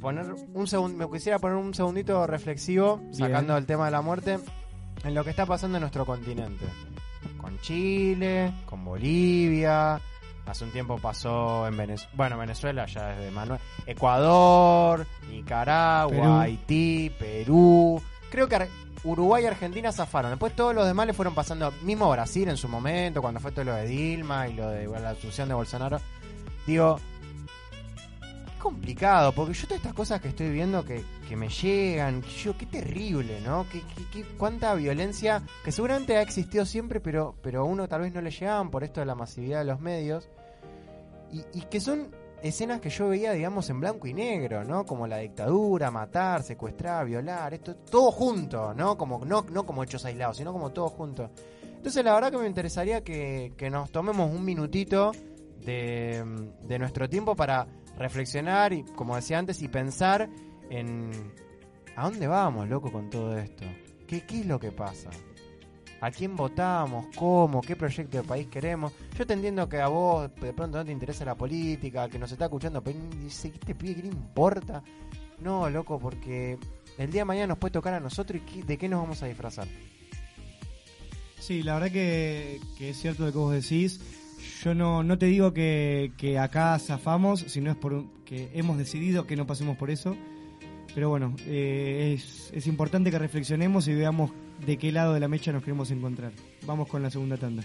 [0.00, 4.38] poner un segun- me quisiera poner un segundito reflexivo, sacando el tema de la muerte,
[5.04, 6.64] en lo que está pasando en nuestro continente.
[7.58, 10.00] Con Chile, con Bolivia,
[10.46, 16.32] hace un tiempo pasó en Venezuela, bueno, Venezuela ya desde Manuel, Ecuador, Nicaragua, Perú.
[16.38, 18.02] Haití, Perú.
[18.30, 18.68] Creo que
[19.04, 20.30] Uruguay y Argentina zafaron.
[20.30, 23.64] Después todos los demás le fueron pasando, mismo Brasil en su momento, cuando fue todo
[23.64, 26.00] lo de Dilma y lo de bueno, la asunción de Bolsonaro.
[26.66, 27.00] Digo,
[28.58, 32.66] complicado, porque yo todas estas cosas que estoy viendo que, que me llegan, yo, qué
[32.66, 33.66] terrible, ¿no?
[33.70, 33.82] Qué-
[34.12, 38.20] qué- cuánta violencia, que seguramente ha existido siempre, pero, pero a uno tal vez no
[38.20, 40.28] le llegaban por esto de la masividad de los medios.
[41.32, 42.08] Y, y que son
[42.42, 44.86] escenas que yo veía, digamos, en blanco y negro, ¿no?
[44.86, 48.96] Como la dictadura, matar, secuestrar, violar, esto, todo junto, ¿no?
[48.96, 51.30] Como, no, no como hechos aislados, sino como todo junto.
[51.76, 55.12] Entonces, la verdad que me interesaría que, que nos tomemos un minutito
[55.64, 56.24] de,
[56.62, 57.66] de nuestro tiempo para
[57.98, 60.28] reflexionar y, como decía antes, y pensar
[60.70, 61.10] en
[61.96, 63.64] a dónde vamos, loco, con todo esto.
[64.06, 65.10] ¿Qué, qué es lo que pasa?
[66.00, 68.92] a quién votamos, cómo, qué proyecto de país queremos.
[69.16, 72.30] Yo te entiendo que a vos de pronto no te interesa la política, que nos
[72.30, 73.96] está escuchando, pero dice, ¿qué te pide?
[73.96, 74.82] ¿Qué le importa?
[75.40, 76.58] No, loco, porque
[76.98, 79.26] el día de mañana nos puede tocar a nosotros y de qué nos vamos a
[79.26, 79.66] disfrazar.
[81.40, 84.00] Sí, la verdad que, que es cierto lo que vos decís.
[84.62, 88.78] Yo no, no te digo que, que acá zafamos, sino es por un- que hemos
[88.78, 90.16] decidido que no pasemos por eso.
[90.94, 94.30] Pero bueno, eh, es, es importante que reflexionemos y veamos
[94.66, 96.32] de qué lado de la mecha nos queremos encontrar.
[96.66, 97.62] Vamos con la segunda tanda.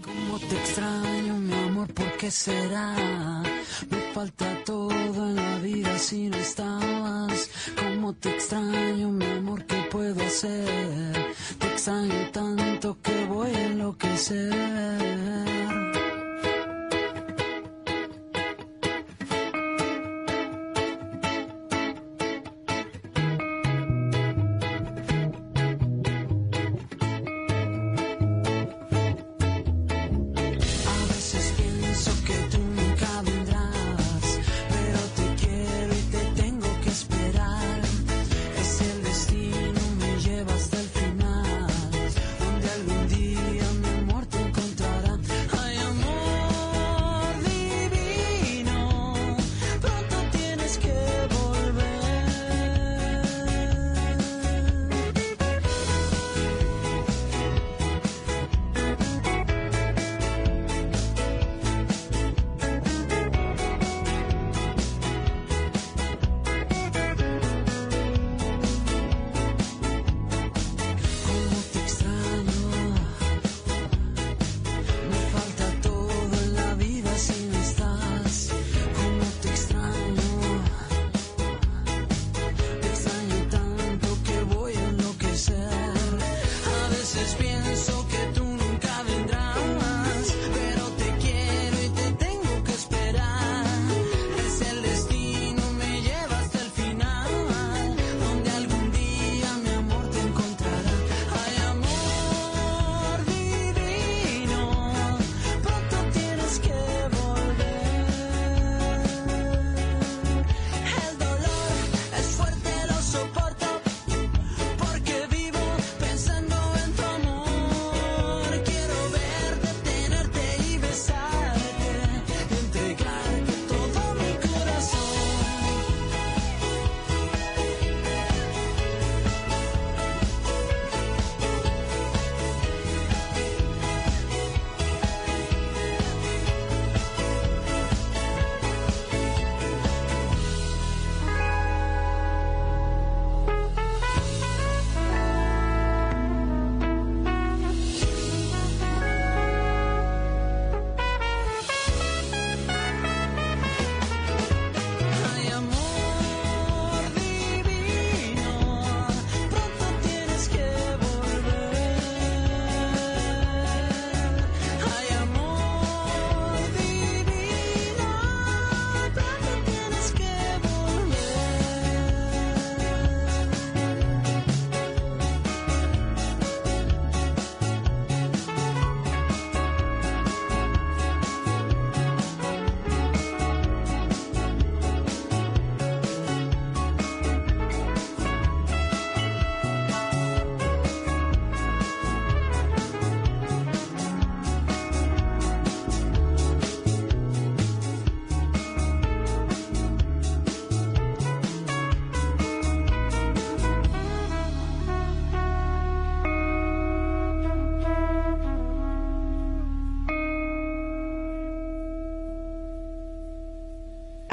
[0.00, 3.42] Cómo te extraño, mi amor, ¿por qué será?
[3.90, 4.92] Me falta todo
[5.28, 7.50] en la vida si no estabas.
[7.76, 11.34] Cómo te extraño, mi amor, ¿qué puedo hacer?
[11.58, 14.54] Te extraño tanto que voy a enloquecer.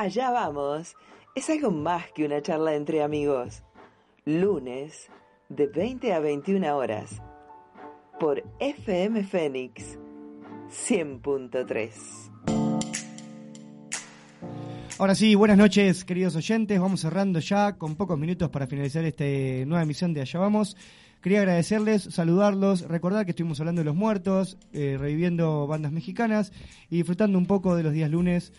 [0.06, 0.96] Allá vamos.
[1.34, 3.64] Es algo más que una charla entre amigos.
[4.24, 5.10] Lunes,
[5.50, 7.24] de 20 a 21 horas.
[8.20, 9.98] Por FM Fénix
[10.70, 11.90] 100.3.
[15.00, 16.80] Ahora sí, buenas noches, queridos oyentes.
[16.80, 19.26] Vamos cerrando ya con pocos minutos para finalizar esta
[19.66, 20.78] nueva emisión de Allá Vamos.
[21.20, 26.54] Quería agradecerles, saludarlos, recordar que estuvimos hablando de los muertos, eh, reviviendo bandas mexicanas
[26.92, 28.54] y disfrutando un poco de los días lunes.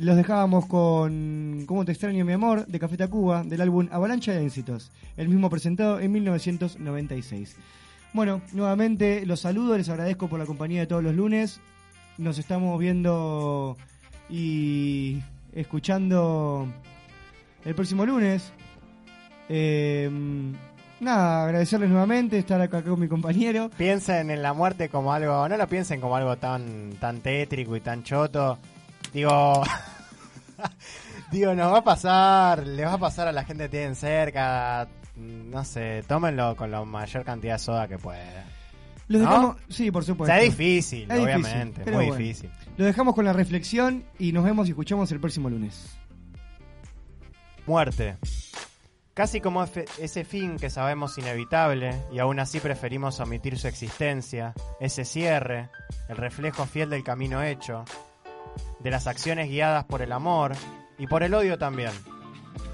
[0.00, 4.46] Los dejábamos con Cómo te extraño mi amor, de Café Tacuba, del álbum Avalancha de
[4.46, 7.56] éxitos, el mismo presentado en 1996.
[8.14, 11.60] Bueno, nuevamente los saludo, les agradezco por la compañía de todos los lunes.
[12.16, 13.76] Nos estamos viendo
[14.30, 15.18] y
[15.52, 16.66] escuchando
[17.66, 18.54] el próximo lunes.
[19.50, 20.08] Eh,
[20.98, 23.68] nada, agradecerles nuevamente estar acá con mi compañero.
[23.76, 27.82] Piensen en la muerte como algo, no lo piensen como algo tan, tan tétrico y
[27.82, 28.56] tan choto.
[29.12, 29.62] Digo,
[31.32, 34.88] digo, nos va a pasar, les va a pasar a la gente que tienen cerca,
[35.16, 38.44] no sé, tómenlo con la mayor cantidad de soda que puedan.
[39.08, 39.28] Los ¿No?
[39.28, 40.32] dejamos, sí, por O supuesto.
[40.32, 42.14] sea, es difícil, Es obviamente, muy bueno.
[42.14, 42.50] difícil.
[42.76, 45.96] Lo dejamos con la reflexión y nos vemos y escuchamos el próximo lunes.
[47.66, 48.16] Muerte.
[49.14, 55.04] Casi como ese fin que sabemos inevitable y aún así preferimos omitir su existencia, ese
[55.04, 55.68] cierre,
[56.08, 57.84] el reflejo fiel del camino hecho,
[58.78, 60.52] de las acciones guiadas por el amor
[60.98, 61.92] y por el odio también.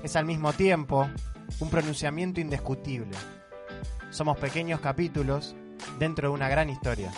[0.03, 1.09] Es al mismo tiempo
[1.61, 3.17] un pronunciamiento indiscutible.
[4.11, 5.55] Somos pequeños capítulos
[5.99, 7.13] dentro de una gran historia.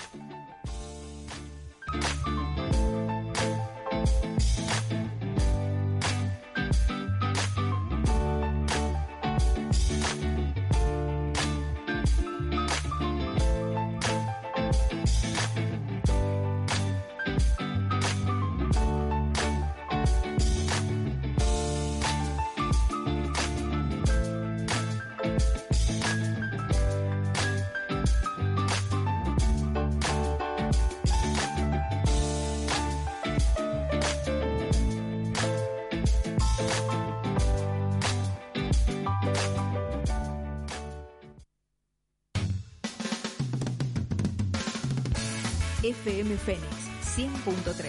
[47.48, 47.74] FM Fénix 100.3